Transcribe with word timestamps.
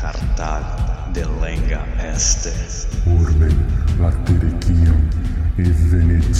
Cartal 0.00 0.64
de 1.12 1.26
lenga 1.40 1.84
este. 2.14 2.52
Urbe 3.04 3.48
latericium 3.98 5.08
evenit 5.58 6.38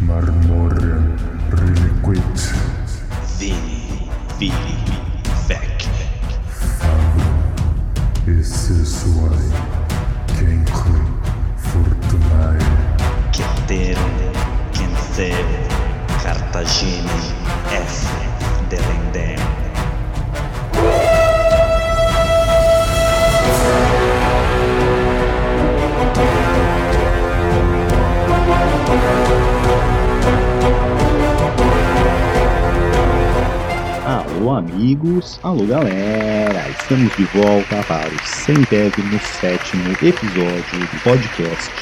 marmorem 0.00 1.14
reliquit 1.50 2.54
Vini, 3.38 4.08
vili, 4.38 4.78
vec. 5.48 5.88
esse 8.26 8.84
suae 8.84 9.50
cenque 10.36 11.00
fortunae 11.56 12.58
Ceterum, 13.32 14.10
Cenceu, 14.72 15.46
Cartagine, 16.22 17.20
F. 17.70 18.06
Delendem. 18.68 19.55
Alô, 34.46 34.58
amigos! 34.58 35.40
Alô, 35.42 35.66
galera! 35.66 36.70
Estamos 36.70 37.12
de 37.16 37.24
volta 37.24 37.82
para 37.88 38.08
o 38.08 38.18
centésimo 38.24 39.18
sétimo 39.18 39.90
episódio 40.00 40.78
do 40.78 41.02
podcast 41.02 41.72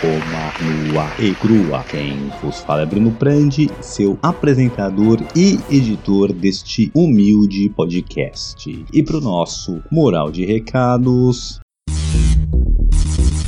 Roma 0.00 0.88
Nua 0.88 1.06
e 1.18 1.34
Crua. 1.34 1.84
Quem 1.84 2.32
vos 2.40 2.60
fala 2.60 2.80
é 2.80 2.86
Bruno 2.86 3.12
Prandi, 3.12 3.70
seu 3.82 4.18
apresentador 4.22 5.18
e 5.36 5.60
editor 5.70 6.32
deste 6.32 6.90
humilde 6.94 7.68
podcast. 7.68 8.86
E 8.90 9.02
para 9.02 9.18
o 9.18 9.20
nosso 9.20 9.82
moral 9.92 10.30
de 10.30 10.46
recados, 10.46 11.60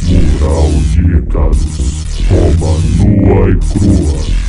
Moral 0.02 0.70
de 0.92 1.00
recados 1.00 1.64
Roma 2.28 2.76
nua 2.98 3.48
e 3.48 3.56
crua 3.56 4.45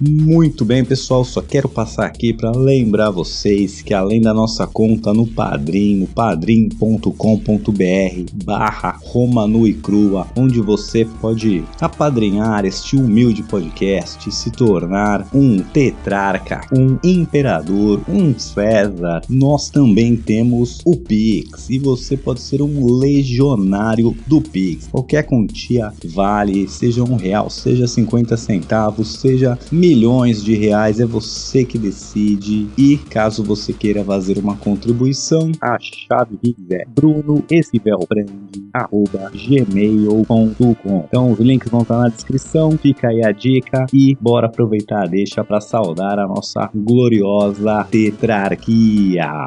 Muito 0.00 0.64
bem, 0.64 0.84
pessoal. 0.84 1.24
Só 1.24 1.40
quero 1.40 1.68
passar 1.68 2.04
aqui 2.04 2.32
para 2.32 2.50
lembrar 2.50 3.10
vocês 3.10 3.80
que 3.80 3.94
além 3.94 4.20
da 4.20 4.34
nossa 4.34 4.66
conta 4.66 5.14
no 5.14 5.26
Padrim, 5.26 6.06
padrim.com.br 6.14 7.10
barra 8.44 8.95
Roma 9.16 9.46
Nua 9.46 9.70
e 9.70 9.72
Crua, 9.72 10.26
onde 10.36 10.60
você 10.60 11.06
pode 11.22 11.64
apadrinhar 11.80 12.66
este 12.66 12.96
humilde 12.96 13.42
podcast, 13.42 14.30
se 14.30 14.50
tornar 14.50 15.26
um 15.32 15.56
tetrarca, 15.56 16.60
um 16.70 16.98
imperador, 17.02 18.02
um 18.06 18.38
César. 18.38 19.22
Nós 19.26 19.70
também 19.70 20.16
temos 20.16 20.82
o 20.84 20.94
Pix 20.94 21.70
e 21.70 21.78
você 21.78 22.14
pode 22.14 22.42
ser 22.42 22.60
um 22.60 22.94
legionário 22.94 24.14
do 24.26 24.42
Pix. 24.42 24.86
Qualquer 24.88 25.22
quantia 25.22 25.90
vale, 26.04 26.68
seja 26.68 27.02
um 27.02 27.16
real, 27.16 27.48
seja 27.48 27.86
50 27.86 28.36
centavos, 28.36 29.14
seja 29.14 29.58
milhões 29.72 30.44
de 30.44 30.54
reais, 30.54 31.00
é 31.00 31.06
você 31.06 31.64
que 31.64 31.78
decide. 31.78 32.68
E 32.76 32.98
caso 32.98 33.42
você 33.42 33.72
queira 33.72 34.04
fazer 34.04 34.36
uma 34.36 34.56
contribuição, 34.58 35.52
a 35.58 35.78
chave 35.80 36.54
é 36.70 36.84
brunoescivelbrand.gmail.com 39.08 41.04
Então 41.06 41.32
os 41.32 41.38
links 41.38 41.70
vão 41.70 41.82
estar 41.82 41.98
na 41.98 42.08
descrição, 42.08 42.72
fica 42.72 43.08
aí 43.08 43.24
a 43.24 43.32
dica 43.32 43.86
e 43.92 44.16
bora 44.20 44.46
aproveitar 44.46 45.04
a 45.04 45.06
deixa 45.06 45.44
para 45.44 45.60
saudar 45.60 46.18
a 46.18 46.26
nossa 46.26 46.70
gloriosa 46.74 47.84
tetrarquia. 47.90 49.46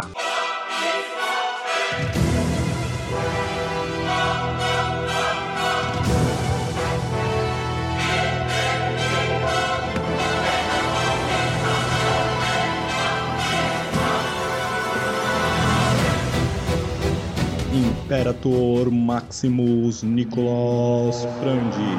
Imperator 18.10 18.90
Maximus 18.90 20.02
Nicolas 20.02 21.28
Frandi. 21.40 21.94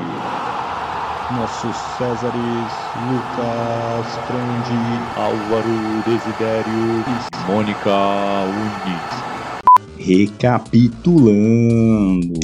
Nossos 1.38 1.76
Césares 1.96 2.72
Lucas 3.06 4.18
Frandi, 4.26 5.06
Álvaro 5.14 6.02
Desidério 6.04 7.04
e 7.06 7.14
Mônica 7.46 7.94
Unis. 8.42 9.22
Recapitulando. 10.00 12.40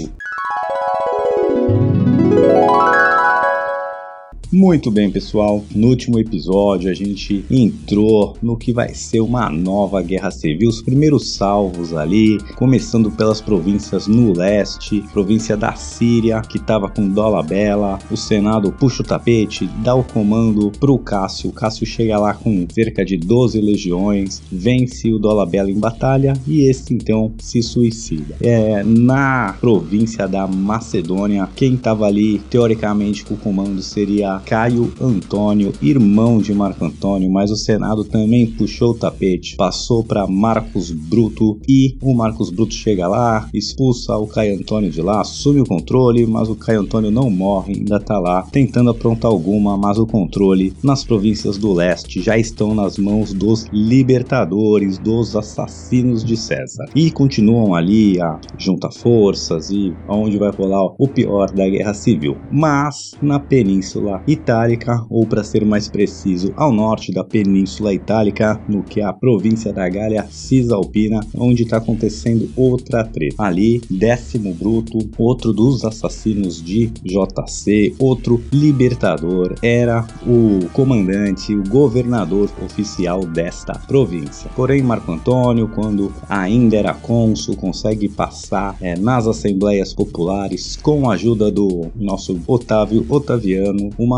Muito 4.53 4.93
bem, 4.93 5.11
pessoal. 5.11 5.65
No 5.75 5.89
último 5.89 6.21
episódio, 6.21 6.89
a 6.89 6.95
gente 6.95 7.45
entrou 7.51 8.37
no 8.41 8.57
que 8.57 8.73
vai 8.73 8.95
ser 8.95 9.21
uma 9.21 9.51
nova 9.51 10.01
guerra 10.01 10.31
civil. 10.31 10.69
Os 10.69 10.81
primeiros 10.81 11.34
salvos 11.34 11.93
ali, 11.93 12.39
começando 12.55 13.11
pelas 13.11 13.41
províncias 13.41 14.06
no 14.06 14.33
leste, 14.33 15.03
província 15.12 15.56
da 15.56 15.75
Síria, 15.75 16.41
que 16.43 16.59
estava 16.59 16.89
com 16.89 17.09
Dolabella. 17.09 17.99
O 18.09 18.17
Senado 18.17 18.71
puxa 18.71 19.03
o 19.03 19.06
tapete, 19.06 19.69
dá 19.83 19.95
o 19.95 20.05
comando 20.05 20.71
pro 20.79 20.97
Cássio. 20.99 21.51
O 21.51 21.53
Cássio 21.53 21.85
chega 21.85 22.17
lá 22.17 22.33
com 22.33 22.67
cerca 22.71 23.05
de 23.05 23.17
12 23.17 23.61
legiões, 23.61 24.41
vence 24.51 25.12
o 25.12 25.19
Dolabella 25.19 25.71
em 25.71 25.79
batalha 25.79 26.35
e 26.47 26.62
esse 26.62 26.95
então 26.95 27.33
se 27.41 27.62
suicida. 27.62 28.37
É, 28.41 28.85
na 28.85 29.56
província 29.61 30.29
da 30.29 30.47
Macedônia, 30.47 31.49
quem 31.56 31.75
estava 31.75 32.06
ali 32.06 32.39
teoricamente 32.49 33.25
com 33.25 33.35
o 33.35 33.39
comando 33.39 33.83
seria 33.83 34.36
Caio 34.45 34.93
Antônio, 35.01 35.73
irmão 35.81 36.39
de 36.39 36.53
Marco 36.55 36.85
Antônio, 36.85 37.31
mas 37.31 37.51
o 37.51 37.57
Senado 37.57 38.05
também 38.05 38.47
puxou 38.47 38.91
o 38.91 38.95
tapete, 38.95 39.57
passou 39.57 40.05
para 40.05 40.27
Marcos 40.27 40.91
Bruto 40.91 41.59
e 41.69 41.97
o 42.03 42.15
Marcos 42.15 42.51
Bruto 42.51 42.75
chega 42.75 43.07
lá, 43.09 43.49
expulsa 43.53 44.17
o 44.17 44.27
Caio 44.27 44.59
Antônio 44.59 44.91
de 44.91 45.01
lá, 45.01 45.21
assume 45.21 45.61
o 45.61 45.67
controle, 45.67 46.27
mas 46.27 46.49
o 46.49 46.57
Caio 46.57 46.81
Antônio 46.81 47.11
não 47.11 47.31
morre, 47.31 47.75
ainda 47.75 48.01
tá 48.01 48.19
lá 48.19 48.43
tentando 48.43 48.91
aprontar 48.91 49.31
alguma, 49.31 49.77
mas 49.77 49.99
o 49.99 50.07
controle 50.07 50.73
nas 50.83 51.05
províncias 51.05 51.59
do 51.59 51.73
leste 51.73 52.23
já 52.23 52.39
estão 52.39 52.75
nas 52.75 52.99
mãos 52.99 53.33
dos 53.33 53.67
libertadores, 53.73 54.99
dos 54.99 55.37
assassinos 55.37 56.25
de 56.25 56.37
César. 56.37 56.87
E 56.95 57.11
continuam 57.11 57.75
ali 57.75 58.21
a 58.21 58.39
junta 58.59 58.91
forças 58.91 59.71
e 59.71 59.95
onde 60.09 60.39
vai 60.39 60.51
rolar 60.51 60.85
o 60.99 61.09
pior 61.09 61.51
da 61.51 61.69
guerra 61.69 61.95
civil. 61.95 62.37
Mas 62.51 63.15
na 63.21 63.39
península 63.39 64.23
Itálica, 64.26 65.04
ou 65.09 65.26
para 65.26 65.44
ser 65.44 65.64
mais 65.64 65.88
preciso, 65.88 66.53
ao 66.56 66.72
norte 66.72 67.12
da 67.12 67.22
Península 67.22 67.92
Itálica, 67.92 68.60
no 68.69 68.82
que 68.82 69.00
é 69.00 69.04
a 69.04 69.12
província 69.12 69.72
da 69.72 69.88
Gália 69.88 70.26
Cisalpina, 70.31 71.20
onde 71.34 71.62
está 71.62 71.76
acontecendo 71.76 72.50
outra 72.56 73.04
treta. 73.04 73.37
Ali, 73.38 73.81
Décimo 73.91 74.54
Bruto, 74.54 74.98
outro 75.19 75.53
dos 75.53 75.84
assassinos 75.84 76.62
de 76.62 76.87
JC, 77.04 77.94
outro 77.98 78.42
libertador, 78.53 79.54
era 79.62 80.06
o 80.26 80.69
comandante, 80.72 81.54
o 81.54 81.69
governador 81.69 82.50
oficial 82.64 83.20
desta 83.20 83.75
província. 83.87 84.50
Porém, 84.56 84.82
Marco 84.82 85.12
Antônio, 85.12 85.69
quando 85.69 86.12
ainda 86.28 86.76
era 86.76 86.94
cônsul, 86.94 87.56
consegue 87.56 88.08
passar 88.08 88.76
é, 88.81 88.97
nas 88.98 89.26
assembleias 89.26 89.94
populares 89.94 90.76
com 90.76 91.08
a 91.08 91.14
ajuda 91.14 91.50
do 91.50 91.87
nosso 91.94 92.41
Otávio 92.47 93.04
Otaviano 93.08 93.90
uma 93.99 94.16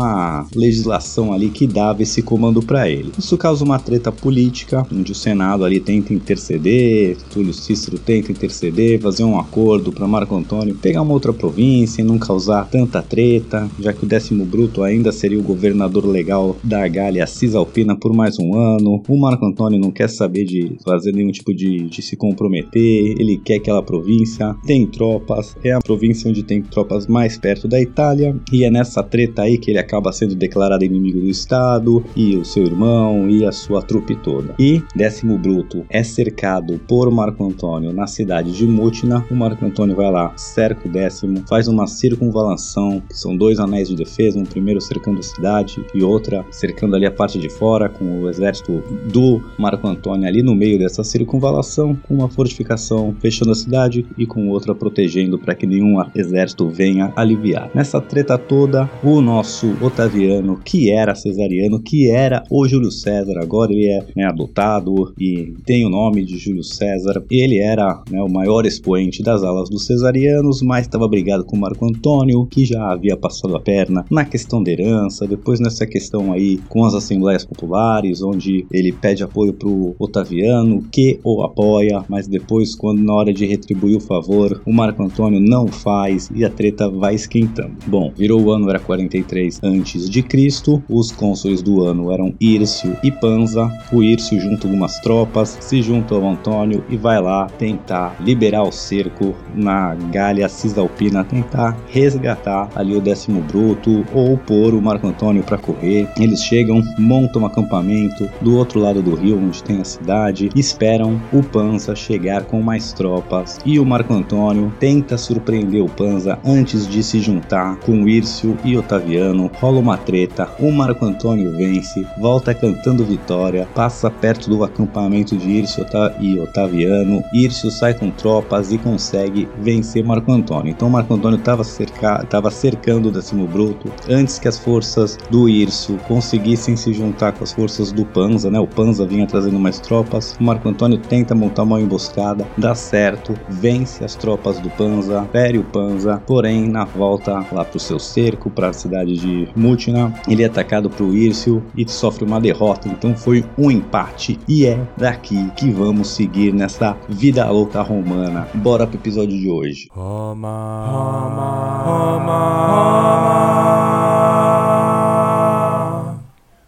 legislação 0.55 1.33
ali 1.33 1.49
que 1.49 1.67
dava 1.67 2.03
esse 2.03 2.21
comando 2.21 2.61
para 2.61 2.89
ele. 2.89 3.11
Isso 3.17 3.37
causa 3.37 3.63
uma 3.63 3.79
treta 3.79 4.11
política, 4.11 4.85
onde 4.91 5.11
o 5.11 5.15
Senado 5.15 5.63
ali 5.63 5.79
tenta 5.79 6.13
interceder, 6.13 7.17
Túlio 7.31 7.53
Cícero 7.53 7.97
tenta 7.97 8.31
interceder, 8.31 8.99
fazer 8.99 9.23
um 9.23 9.39
acordo 9.39 9.91
para 9.91 10.07
Marco 10.07 10.35
Antônio 10.35 10.75
pegar 10.75 11.01
uma 11.01 11.13
outra 11.13 11.33
província 11.33 12.01
e 12.01 12.05
não 12.05 12.17
causar 12.17 12.67
tanta 12.69 13.01
treta, 13.01 13.69
já 13.79 13.93
que 13.93 14.03
o 14.03 14.07
décimo 14.07 14.45
bruto 14.45 14.83
ainda 14.83 15.11
seria 15.11 15.39
o 15.39 15.43
governador 15.43 16.05
legal 16.05 16.55
da 16.63 16.87
Gália 16.87 17.25
Cisalpina 17.27 17.95
por 17.95 18.13
mais 18.13 18.39
um 18.39 18.55
ano. 18.55 19.03
O 19.07 19.17
Marco 19.17 19.45
Antônio 19.45 19.79
não 19.79 19.91
quer 19.91 20.09
saber 20.09 20.45
de 20.45 20.77
fazer 20.83 21.11
nenhum 21.11 21.31
tipo 21.31 21.53
de, 21.53 21.89
de 21.89 22.01
se 22.01 22.15
comprometer, 22.15 23.15
ele 23.19 23.37
quer 23.37 23.55
aquela 23.55 23.81
província, 23.81 24.55
tem 24.65 24.85
tropas, 24.85 25.55
é 25.63 25.71
a 25.71 25.79
província 25.79 26.29
onde 26.29 26.43
tem 26.43 26.61
tropas 26.61 27.07
mais 27.07 27.37
perto 27.37 27.67
da 27.67 27.79
Itália, 27.79 28.35
e 28.51 28.63
é 28.63 28.71
nessa 28.71 29.03
treta 29.03 29.43
aí 29.43 29.57
que 29.57 29.71
ele 29.71 29.79
acaba 29.89 30.11
sendo 30.11 30.35
declarado 30.35 30.85
inimigo 30.85 31.19
do 31.19 31.27
Estado, 31.27 32.03
e 32.15 32.37
o 32.37 32.45
seu 32.45 32.63
irmão, 32.63 33.27
e 33.27 33.43
a 33.43 33.51
sua 33.51 33.81
trupe 33.81 34.15
toda. 34.15 34.53
E 34.59 34.83
Décimo 34.95 35.37
Bruto 35.37 35.83
é 35.89 36.03
cercado 36.03 36.79
por 36.87 37.09
Marco 37.09 37.43
Antônio 37.43 37.91
na 37.91 38.05
cidade 38.05 38.51
de 38.51 38.67
Mutina. 38.67 39.25
O 39.31 39.35
Marco 39.35 39.65
Antônio 39.65 39.95
vai 39.95 40.11
lá, 40.11 40.31
cerca 40.37 40.87
o 40.87 40.91
décimo, 40.91 41.43
faz 41.47 41.67
uma 41.67 41.87
circunvalação, 41.87 43.01
que 43.09 43.17
são 43.17 43.35
dois 43.35 43.59
anéis 43.59 43.89
de 43.89 43.95
defesa, 43.95 44.37
um 44.37 44.43
primeiro 44.43 44.79
cercando 44.79 45.19
a 45.19 45.23
cidade 45.23 45.83
e 45.93 46.03
outra 46.03 46.45
cercando 46.51 46.95
ali 46.95 47.05
a 47.05 47.11
parte 47.11 47.39
de 47.39 47.49
fora, 47.49 47.89
com 47.89 48.21
o 48.21 48.29
exército 48.29 48.83
do 49.11 49.41
Marco 49.57 49.87
Antônio 49.87 50.27
ali 50.27 50.43
no 50.43 50.53
meio 50.53 50.77
dessa 50.77 51.03
circunvalação, 51.03 51.97
com 52.07 52.13
uma 52.13 52.29
fortificação 52.29 53.15
fechando 53.19 53.51
a 53.51 53.55
cidade 53.55 54.05
e 54.17 54.25
com 54.27 54.49
outra 54.49 54.75
protegendo 54.75 55.39
para 55.39 55.55
que 55.55 55.65
nenhum 55.65 55.95
exército 56.13 56.69
venha 56.69 57.11
aliviar. 57.15 57.71
Nessa 57.73 57.99
treta 57.99 58.37
toda, 58.37 58.89
o 59.03 59.19
nosso 59.21 59.78
Otaviano, 59.81 60.59
que 60.63 60.91
era 60.91 61.15
cesariano, 61.15 61.81
que 61.81 62.09
era 62.09 62.43
o 62.49 62.67
Júlio 62.67 62.91
César, 62.91 63.39
agora 63.39 63.71
ele 63.71 63.87
é 63.87 64.05
né, 64.15 64.25
adotado 64.25 65.13
e 65.19 65.53
tem 65.65 65.85
o 65.85 65.89
nome 65.89 66.23
de 66.23 66.37
Júlio 66.37 66.63
César. 66.63 67.23
Ele 67.29 67.57
era 67.57 68.03
né, 68.09 68.21
o 68.21 68.29
maior 68.29 68.65
expoente 68.65 69.23
das 69.23 69.43
alas 69.43 69.69
dos 69.69 69.85
cesarianos, 69.85 70.61
mas 70.61 70.85
estava 70.85 71.07
brigado 71.07 71.45
com 71.45 71.57
Marco 71.57 71.85
Antônio, 71.85 72.45
que 72.45 72.65
já 72.65 72.91
havia 72.91 73.17
passado 73.17 73.55
a 73.55 73.59
perna 73.59 74.05
na 74.09 74.25
questão 74.25 74.61
da 74.61 74.71
herança, 74.71 75.27
depois 75.27 75.59
nessa 75.59 75.85
questão 75.85 76.31
aí 76.31 76.57
com 76.69 76.83
as 76.85 76.93
assembleias 76.93 77.45
populares, 77.45 78.21
onde 78.21 78.65
ele 78.71 78.91
pede 78.91 79.23
apoio 79.23 79.53
para 79.53 79.69
o 79.69 79.95
Otaviano, 79.99 80.83
que 80.91 81.19
o 81.23 81.43
apoia, 81.43 82.03
mas 82.07 82.27
depois, 82.27 82.75
quando 82.75 83.01
na 83.01 83.13
hora 83.13 83.33
de 83.33 83.45
retribuir 83.45 83.97
o 83.97 84.01
favor, 84.01 84.61
o 84.65 84.73
Marco 84.73 85.03
Antônio 85.03 85.39
não 85.39 85.67
faz 85.67 86.29
e 86.33 86.43
a 86.43 86.49
treta 86.49 86.89
vai 86.89 87.15
esquentando. 87.15 87.73
Bom, 87.87 88.11
virou 88.15 88.41
o 88.41 88.51
ano, 88.51 88.69
era 88.69 88.79
43 88.79 89.59
antes 89.69 90.09
de 90.09 90.21
Cristo, 90.21 90.83
os 90.89 91.11
cônsules 91.11 91.61
do 91.61 91.83
ano 91.83 92.11
eram 92.11 92.33
Írcio 92.39 92.97
e 93.03 93.11
Panza, 93.11 93.71
o 93.91 94.03
Írcio 94.03 94.39
junto 94.39 94.67
algumas 94.67 94.99
tropas, 94.99 95.57
se 95.61 95.81
junta 95.81 96.15
ao 96.15 96.27
Antônio 96.27 96.83
e 96.89 96.97
vai 96.97 97.21
lá 97.21 97.47
tentar 97.57 98.15
liberar 98.19 98.63
o 98.63 98.71
cerco 98.71 99.35
na 99.55 99.95
Gália 99.95 100.49
Cisalpina, 100.49 101.23
tentar 101.23 101.77
resgatar 101.87 102.69
ali 102.75 102.95
o 102.95 103.01
décimo 103.01 103.41
bruto 103.41 104.05
ou 104.13 104.37
pôr 104.37 104.73
o 104.73 104.81
Marco 104.81 105.07
Antônio 105.07 105.43
para 105.43 105.57
correr. 105.57 106.07
Eles 106.19 106.43
chegam, 106.43 106.81
montam 106.97 107.43
um 107.43 107.45
acampamento 107.45 108.29
do 108.41 108.55
outro 108.57 108.79
lado 108.79 109.01
do 109.01 109.15
rio, 109.15 109.37
onde 109.37 109.63
tem 109.63 109.81
a 109.81 109.85
cidade, 109.85 110.49
esperam 110.55 111.19
o 111.31 111.43
Panza 111.43 111.95
chegar 111.95 112.45
com 112.45 112.61
mais 112.61 112.93
tropas 112.93 113.59
e 113.65 113.79
o 113.79 113.85
Marco 113.85 114.13
Antônio 114.13 114.73
tenta 114.79 115.17
surpreender 115.17 115.83
o 115.83 115.89
Panza 115.89 116.39
antes 116.45 116.87
de 116.87 117.03
se 117.03 117.19
juntar 117.19 117.77
com 117.77 118.07
Írcio 118.07 118.57
e 118.63 118.77
Otaviano. 118.77 119.49
Rola 119.59 119.79
uma 119.79 119.97
treta, 119.97 120.47
o 120.57 120.71
Marco 120.71 121.03
Antônio 121.03 121.51
vence, 121.51 122.07
volta 122.17 122.53
cantando 122.53 123.03
vitória, 123.03 123.67
passa 123.75 124.09
perto 124.09 124.49
do 124.49 124.63
acampamento 124.63 125.35
de 125.35 125.49
Írcio 125.49 125.85
e 126.17 126.39
Otaviano. 126.39 127.21
Írcio 127.33 127.69
sai 127.69 127.93
com 127.93 128.09
tropas 128.09 128.71
e 128.71 128.77
consegue 128.77 129.49
vencer 129.57 130.01
Marco 130.01 130.31
Antônio. 130.31 130.71
Então 130.71 130.89
Marco 130.89 131.13
Antônio 131.13 131.37
estava 131.37 131.65
cerca, 131.65 132.25
cercando 132.49 133.09
o 133.09 133.11
décimo 133.11 133.45
bruto 133.47 133.91
antes 134.09 134.39
que 134.39 134.47
as 134.47 134.57
forças 134.57 135.17
do 135.29 135.49
Írcio 135.49 135.97
conseguissem 136.07 136.77
se 136.77 136.93
juntar 136.93 137.33
com 137.33 137.43
as 137.43 137.51
forças 137.51 137.91
do 137.91 138.05
Panza, 138.05 138.49
né? 138.49 138.61
O 138.61 138.67
Panza 138.67 139.05
vinha 139.05 139.27
trazendo 139.27 139.59
mais 139.59 139.77
tropas. 139.77 140.37
O 140.39 140.43
Marco 140.43 140.69
Antônio 140.69 140.97
tenta 140.97 141.35
montar 141.35 141.63
uma 141.63 141.81
emboscada, 141.81 142.47
dá 142.57 142.73
certo, 142.73 143.33
vence 143.49 144.05
as 144.05 144.15
tropas 144.15 144.57
do 144.59 144.69
Panza, 144.69 145.27
fere 145.33 145.57
o 145.57 145.65
Panza, 145.65 146.23
porém 146.25 146.69
na 146.69 146.85
volta 146.85 147.45
lá 147.51 147.65
pro 147.65 147.77
seu 147.77 147.99
cerco, 147.99 148.49
para 148.49 148.69
a 148.69 148.73
cidade 148.73 149.17
de 149.17 149.48
Mutina, 149.55 150.13
ele 150.27 150.43
é 150.43 150.45
atacado 150.45 150.89
pro 150.89 151.13
Írcio 151.13 151.63
e 151.75 151.87
sofre 151.89 152.25
uma 152.25 152.39
derrota. 152.39 152.87
Então 152.87 153.15
foi 153.15 153.43
um 153.57 153.69
empate 153.71 154.39
e 154.47 154.65
é 154.65 154.79
daqui 154.97 155.49
que 155.55 155.69
vamos 155.69 156.09
seguir 156.09 156.53
nessa 156.53 156.97
vida 157.07 157.49
louca 157.49 157.81
romana. 157.81 158.47
Bora 158.53 158.85
pro 158.87 158.97
episódio 158.97 159.37
de 159.37 159.49
hoje. 159.49 159.87
Roma, 159.91 160.85
Roma, 160.87 161.83
Roma, 161.85 162.59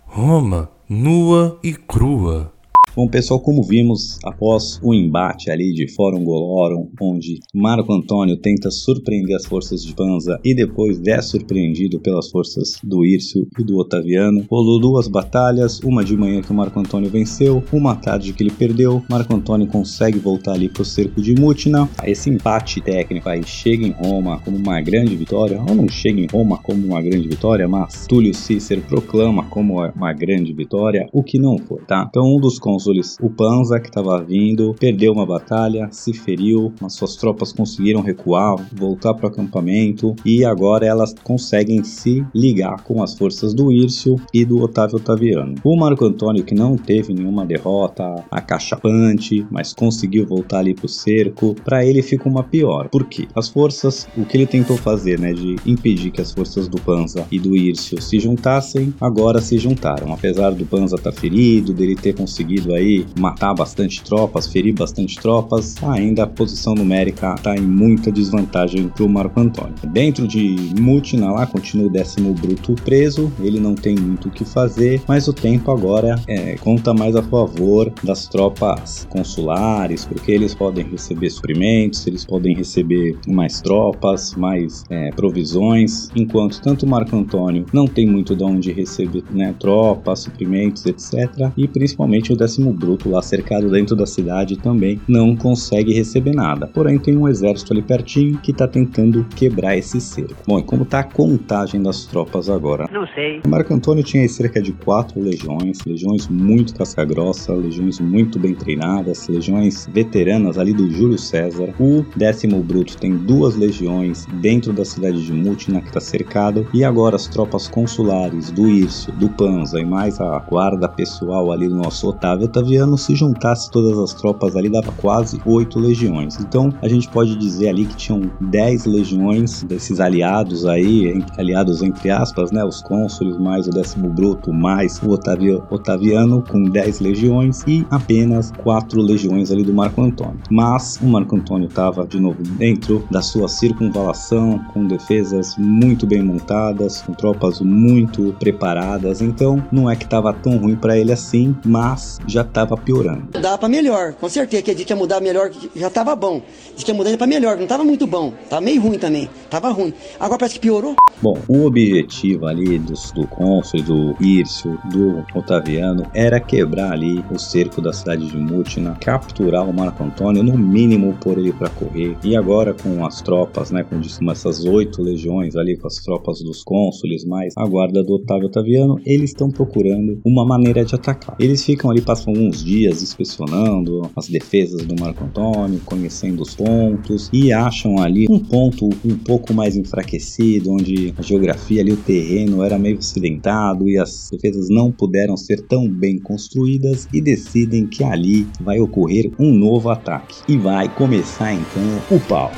Roma, 0.08 0.70
nua 0.90 1.58
e 1.64 1.74
crua. 1.74 2.52
Bom, 2.94 3.08
pessoal, 3.08 3.40
como 3.40 3.64
vimos 3.64 4.20
após 4.22 4.78
o 4.84 4.94
embate 4.94 5.50
ali 5.50 5.72
de 5.72 5.88
Fórum 5.88 6.26
Golorum, 6.26 6.90
onde 7.00 7.40
Marco 7.54 7.94
Antônio 7.94 8.36
tenta 8.36 8.70
surpreender 8.70 9.38
as 9.38 9.46
forças 9.46 9.82
de 9.82 9.96
Panza 9.96 10.38
e 10.44 10.54
depois 10.54 11.02
é 11.08 11.22
surpreendido 11.22 12.02
pelas 12.02 12.30
forças 12.30 12.74
do 12.84 13.06
Írcio 13.06 13.48
e 13.58 13.64
do 13.64 13.78
Otaviano, 13.78 14.46
rolou 14.52 14.78
duas 14.78 15.08
batalhas, 15.08 15.80
uma 15.80 16.04
de 16.04 16.18
manhã 16.18 16.42
que 16.42 16.52
o 16.52 16.54
Marco 16.54 16.78
Antônio 16.82 17.10
venceu, 17.10 17.64
uma 17.72 17.96
tarde 17.96 18.34
que 18.34 18.44
ele 18.44 18.52
perdeu. 18.52 19.02
Marco 19.10 19.34
Antônio 19.34 19.68
consegue 19.68 20.20
voltar 20.20 20.52
ali 20.52 20.68
pro 20.68 20.84
cerco 20.84 21.22
de 21.22 21.34
Mutina. 21.34 21.90
Esse 22.04 22.30
empate 22.30 22.82
técnico 22.82 23.30
aí 23.30 23.42
chega 23.46 23.88
em 23.88 23.92
Roma 23.92 24.42
como 24.44 24.58
uma 24.58 24.82
grande 24.82 25.16
vitória, 25.16 25.64
ou 25.66 25.74
não 25.74 25.88
chega 25.88 26.20
em 26.20 26.28
Roma 26.28 26.58
como 26.58 26.86
uma 26.88 27.02
grande 27.02 27.30
vitória, 27.30 27.70
mas 27.70 28.06
Túlio 28.06 28.34
Cícero 28.34 28.82
proclama 28.82 29.46
como 29.46 29.82
uma 29.96 30.12
grande 30.12 30.52
vitória, 30.52 31.08
o 31.14 31.24
que 31.24 31.40
não 31.40 31.58
foi, 31.58 31.80
tá? 31.84 32.06
Então 32.10 32.36
um 32.36 32.38
dos 32.38 32.60
cônsules, 32.82 33.18
o 33.22 33.30
Panza, 33.30 33.80
que 33.80 33.88
estava 33.88 34.22
vindo, 34.24 34.76
perdeu 34.80 35.14
uma 35.14 35.26
batalha, 35.26 35.88
se 35.92 36.14
feriu, 36.14 36.74
mas 36.82 36.94
suas 36.94 37.16
tropas 37.16 37.54
conseguiram 37.54 38.02
recuar, 38.02 38.56
voltar 38.74 39.14
para 39.14 39.26
o 39.26 39.30
acampamento 39.30 40.16
e 40.26 40.44
agora 40.44 40.86
elas 40.86 41.14
conseguem 41.24 41.84
se 41.84 42.26
ligar 42.34 42.84
com 42.84 43.04
as 43.04 43.18
forças 43.18 43.54
do 43.54 43.72
Írcio 43.72 44.16
e 44.34 44.44
do 44.44 44.62
Otávio 44.62 44.98
Otaviano. 44.98 45.56
O 45.64 45.78
Marco 45.78 46.06
Antônio, 46.06 46.44
que 46.44 46.56
não 46.56 46.76
teve 46.76 47.14
nenhuma 47.14 47.46
derrota 47.46 48.24
acachapante, 48.32 49.46
mas 49.52 49.74
conseguiu 49.74 50.26
voltar 50.26 50.60
ali 50.60 50.74
para 50.74 50.86
o 50.86 50.90
cerco, 50.90 51.56
para 51.64 51.86
ele 51.86 52.02
fica 52.02 52.28
uma 52.28 52.44
pior. 52.44 52.90
Por 52.90 53.06
quê? 53.06 53.28
As 53.36 53.48
forças, 53.48 54.08
o 54.18 54.26
que 54.26 54.38
ele 54.38 54.46
tentou 54.46 54.78
fazer, 54.78 55.20
né, 55.20 55.34
de 55.34 55.56
impedir 55.66 56.12
que 56.12 56.22
as 56.22 56.32
forças 56.32 56.68
do 56.68 56.80
Panza 56.82 57.26
e 57.32 57.40
do 57.40 57.56
Írcio 57.56 58.02
se 58.02 58.20
juntassem, 58.20 58.94
agora 59.00 59.42
se 59.42 59.58
juntaram. 59.58 60.14
Apesar 60.14 60.52
do 60.52 60.66
Panza 60.66 60.96
estar 60.96 61.12
tá 61.12 61.18
ferido, 61.18 61.74
dele 61.74 61.96
ter 61.96 62.14
conseguido 62.14 62.71
aí 62.74 63.06
matar 63.20 63.54
bastante 63.54 64.04
tropas, 64.04 64.48
ferir 64.48 64.74
bastante 64.74 65.18
tropas, 65.20 65.76
ainda 65.84 66.24
a 66.24 66.28
posição 66.28 66.76
numérica 66.76 67.34
está 67.36 67.56
em 67.56 67.62
muita 67.62 68.12
desvantagem 68.12 68.88
para 68.90 69.04
o 69.04 69.10
Marco 69.10 69.40
Antônio. 69.40 69.74
Dentro 69.88 70.28
de 70.28 70.56
Mutina 70.80 71.32
lá 71.32 71.46
continua 71.46 71.88
o 71.88 71.90
décimo 71.90 72.34
bruto 72.34 72.74
preso, 72.84 73.32
ele 73.40 73.60
não 73.60 73.76
tem 73.76 73.96
muito 73.96 74.28
o 74.28 74.32
que 74.32 74.46
fazer, 74.46 75.02
mas 75.08 75.28
o 75.28 75.34
tempo 75.34 75.72
agora 75.72 76.16
é, 76.28 76.56
conta 76.58 76.94
mais 76.94 77.16
a 77.16 77.24
favor 77.24 77.92
das 78.04 78.28
tropas 78.28 79.08
consulares, 79.10 80.06
porque 80.06 80.32
eles 80.32 80.54
podem 80.54 80.86
receber 80.86 81.30
suprimentos, 81.30 82.06
eles 82.06 82.26
podem 82.26 82.56
receber 82.56 83.18
mais 83.28 83.62
tropas, 83.62 84.36
mais 84.36 84.84
é, 84.90 85.12
provisões, 85.12 86.10
enquanto 86.16 86.62
tanto 86.62 86.86
Marco 86.86 87.16
Antônio 87.16 87.66
não 87.74 87.88
tem 87.88 88.06
muito 88.06 88.36
de 88.36 88.44
onde 88.44 88.72
receber 88.72 89.24
né, 89.32 89.56
tropas, 89.60 90.20
suprimentos, 90.20 90.86
etc. 90.86 91.52
E 91.58 91.68
principalmente 91.68 92.32
o 92.32 92.36
décimo 92.36 92.61
décimo 92.62 92.72
bruto 92.72 93.10
lá 93.10 93.22
cercado 93.22 93.70
dentro 93.70 93.96
da 93.96 94.06
cidade 94.06 94.58
também 94.58 95.02
não 95.08 95.36
consegue 95.36 95.94
receber 95.94 96.34
nada. 96.34 96.68
Porém, 96.68 97.00
tem 97.00 97.18
um 97.18 97.28
exército 97.28 97.74
ali 97.74 97.82
pertinho 97.82 98.38
que 98.38 98.52
está 98.52 98.68
tentando 98.68 99.26
quebrar 99.36 99.78
esse 99.78 100.00
cerco. 100.00 100.36
Bom, 100.48 100.60
e 100.60 100.64
como 100.64 100.84
está 100.84 101.00
a 101.00 101.04
contagem 101.04 101.82
das 101.82 102.06
tropas 102.06 102.50
agora? 102.50 102.88
Não 102.92 103.08
sei. 103.08 103.42
Marco 103.48 103.74
Antônio 103.74 104.04
tinha 104.04 104.28
cerca 104.30 104.62
de 104.62 104.72
quatro 104.74 105.20
legiões, 105.20 105.80
legiões 105.86 106.28
muito 106.28 106.76
casca-grossa, 106.76 107.54
legiões 107.54 108.00
muito 108.00 108.38
bem 108.38 108.54
treinadas, 108.54 109.28
legiões 109.28 109.88
veteranas 109.92 110.58
ali 110.58 110.74
do 110.74 110.90
Júlio 110.92 111.18
César. 111.18 111.74
O 111.80 112.06
décimo 112.16 112.62
bruto 112.62 112.98
tem 112.98 113.16
duas 113.18 113.56
legiões 113.56 114.28
dentro 114.42 114.72
da 114.72 114.86
cidade 114.86 115.26
de 115.26 115.34
Mutina 115.34 115.82
que 115.82 115.88
está 115.88 116.00
cercado 116.00 116.68
e 116.74 116.84
agora 116.84 117.16
as 117.16 117.28
tropas 117.28 117.68
consulares 117.68 118.52
do 118.52 118.70
Írcio, 118.70 119.12
do 119.14 119.30
Panza 119.30 119.80
e 119.80 119.86
mais 119.86 120.20
a 120.20 120.38
guarda 120.40 120.88
pessoal 120.88 121.52
ali 121.52 121.68
do 121.68 121.76
nosso 121.76 122.12
Otávio 122.12 122.48
Otaviano 122.52 122.98
se 122.98 123.16
juntasse 123.16 123.72
todas 123.72 123.98
as 123.98 124.14
tropas 124.14 124.58
ali, 124.58 124.70
dava 124.70 124.92
quase 124.94 125.42
oito 125.46 125.80
legiões. 125.80 126.38
Então 126.40 126.74
a 126.82 126.88
gente 126.88 127.08
pode 127.10 127.36
dizer 127.38 127.70
ali 127.70 127.86
que 127.86 127.96
tinham 127.96 128.30
dez 128.42 128.86
legiões 128.86 129.64
desses 129.64 130.00
aliados 130.02 130.66
aí, 130.66 131.24
aliados 131.38 131.82
entre 131.82 132.10
aspas, 132.10 132.52
né? 132.52 132.64
Os 132.64 132.82
cônsules 132.82 133.38
mais 133.38 133.68
o 133.68 133.72
décimo 133.72 134.10
bruto 134.10 134.52
mais 134.52 135.02
o 135.02 135.10
Otavio, 135.10 135.64
Otaviano 135.70 136.44
com 136.50 136.64
dez 136.64 137.00
legiões 137.00 137.64
e 137.66 137.86
apenas 137.90 138.52
quatro 138.52 139.02
legiões 139.02 139.50
ali 139.50 139.64
do 139.64 139.74
Marco 139.74 140.02
Antônio. 140.02 140.40
Mas 140.50 141.00
o 141.02 141.06
Marco 141.06 141.36
Antônio 141.36 141.68
estava 141.68 142.06
de 142.06 142.20
novo 142.20 142.44
dentro 142.58 143.04
da 143.10 143.22
sua 143.22 143.48
circunvalação, 143.48 144.60
com 144.74 144.86
defesas 144.86 145.56
muito 145.58 146.06
bem 146.06 146.22
montadas, 146.22 147.02
com 147.02 147.14
tropas 147.14 147.62
muito 147.62 148.36
preparadas. 148.40 149.22
Então 149.22 149.64
não 149.72 149.90
é 149.90 149.96
que 149.96 150.04
estava 150.04 150.34
tão 150.34 150.58
ruim 150.58 150.76
para 150.76 150.98
ele 150.98 151.14
assim, 151.14 151.56
mas 151.66 152.20
já 152.28 152.41
está 152.42 152.62
estava 152.62 152.78
piorando. 152.78 153.40
Dá 153.40 153.58
pra 153.58 153.68
melhor, 153.68 154.14
com 154.14 154.30
certeza. 154.30 154.64
Que 154.64 154.72
a 154.72 154.76
gente 154.76 154.90
ia 154.90 154.96
mudar 154.96 155.20
melhor, 155.20 155.52
já 155.76 155.90
tava 155.90 156.16
bom. 156.16 156.42
Diz 156.76 156.84
que 156.84 156.92
ia 156.92 156.98
mudar 156.98 157.16
pra 157.18 157.28
melhor, 157.28 157.58
não 157.58 157.68
tava 157.68 157.84
muito 157.84 158.06
bom. 158.06 158.34
Tava 158.50 158.62
meio 158.62 158.82
ruim 158.82 158.98
também. 158.98 159.30
Tava 159.50 159.70
ruim. 159.70 159.94
Agora 160.20 160.40
parece 160.40 160.56
que 160.56 160.62
piorou. 160.62 160.96
Bom, 161.22 161.38
o 161.48 161.66
objetivo 161.66 162.48
ali 162.48 162.80
do, 162.80 162.94
do 163.14 163.28
cônsul, 163.28 163.82
do 163.84 164.16
Írcio, 164.20 164.78
do 164.92 165.24
Otaviano, 165.36 166.04
era 166.14 166.40
quebrar 166.40 166.94
ali 166.94 167.24
o 167.32 167.38
cerco 167.38 167.82
da 167.82 167.94
cidade 167.94 168.28
de 168.28 168.38
Mutina, 168.38 168.98
capturar 169.00 169.68
o 169.70 169.74
Marco 169.74 170.04
Antônio, 170.04 170.44
no 170.44 170.58
mínimo 170.58 171.16
pôr 171.22 171.38
ele 171.38 171.54
para 171.54 171.70
correr. 171.70 172.18
E 172.24 172.36
agora 172.36 172.74
com 172.74 173.06
as 173.06 173.22
tropas, 173.22 173.72
né, 173.72 173.84
com 173.84 174.02
essas 174.32 174.66
oito 174.66 175.02
legiões 175.02 175.56
ali, 175.56 175.78
com 175.78 175.88
as 175.88 175.98
tropas 175.98 176.42
dos 176.42 176.64
cônsules, 176.64 177.24
mais 177.24 177.54
a 177.56 177.66
guarda 177.68 178.04
do 178.04 178.14
Otávio 178.14 178.48
Otaviano, 178.48 179.00
eles 179.06 179.32
estão 179.32 179.50
procurando 179.50 180.20
uma 180.26 180.46
maneira 180.46 180.84
de 180.84 180.96
atacar. 180.96 181.36
Eles 181.40 181.64
ficam 181.64 181.92
ali, 181.92 182.02
passam 182.02 182.31
alguns 182.32 182.64
dias 182.64 183.04
inspecionando 183.04 184.10
as 184.16 184.28
defesas 184.28 184.84
do 184.86 184.96
Marco 185.00 185.24
Antônio, 185.24 185.82
conhecendo 185.86 186.42
os 186.42 186.56
pontos 186.56 187.30
e 187.32 187.52
acham 187.52 188.00
ali 188.00 188.26
um 188.30 188.40
ponto 188.40 188.90
um 189.06 189.18
pouco 189.18 189.54
mais 189.54 189.76
enfraquecido, 189.76 190.72
onde 190.72 191.14
a 191.18 191.22
geografia 191.22 191.82
ali, 191.82 191.92
o 191.92 191.98
terreno 191.98 192.64
era 192.64 192.78
meio 192.78 192.98
acidentado 192.98 193.88
e 193.90 193.98
as 193.98 194.30
defesas 194.32 194.70
não 194.70 194.92
puderam 194.92 195.38
ser 195.38 195.62
tão 195.62 195.88
bem 195.88 196.18
construídas 196.20 197.08
e 197.14 197.22
decidem 197.22 197.86
que 197.86 198.04
ali 198.04 198.48
vai 198.60 198.80
ocorrer 198.80 199.32
um 199.38 199.54
novo 199.54 199.90
ataque. 199.90 200.36
E 200.48 200.58
vai 200.58 200.94
começar 200.94 201.54
então 201.54 201.82
o 202.10 202.20
pau. 202.20 202.52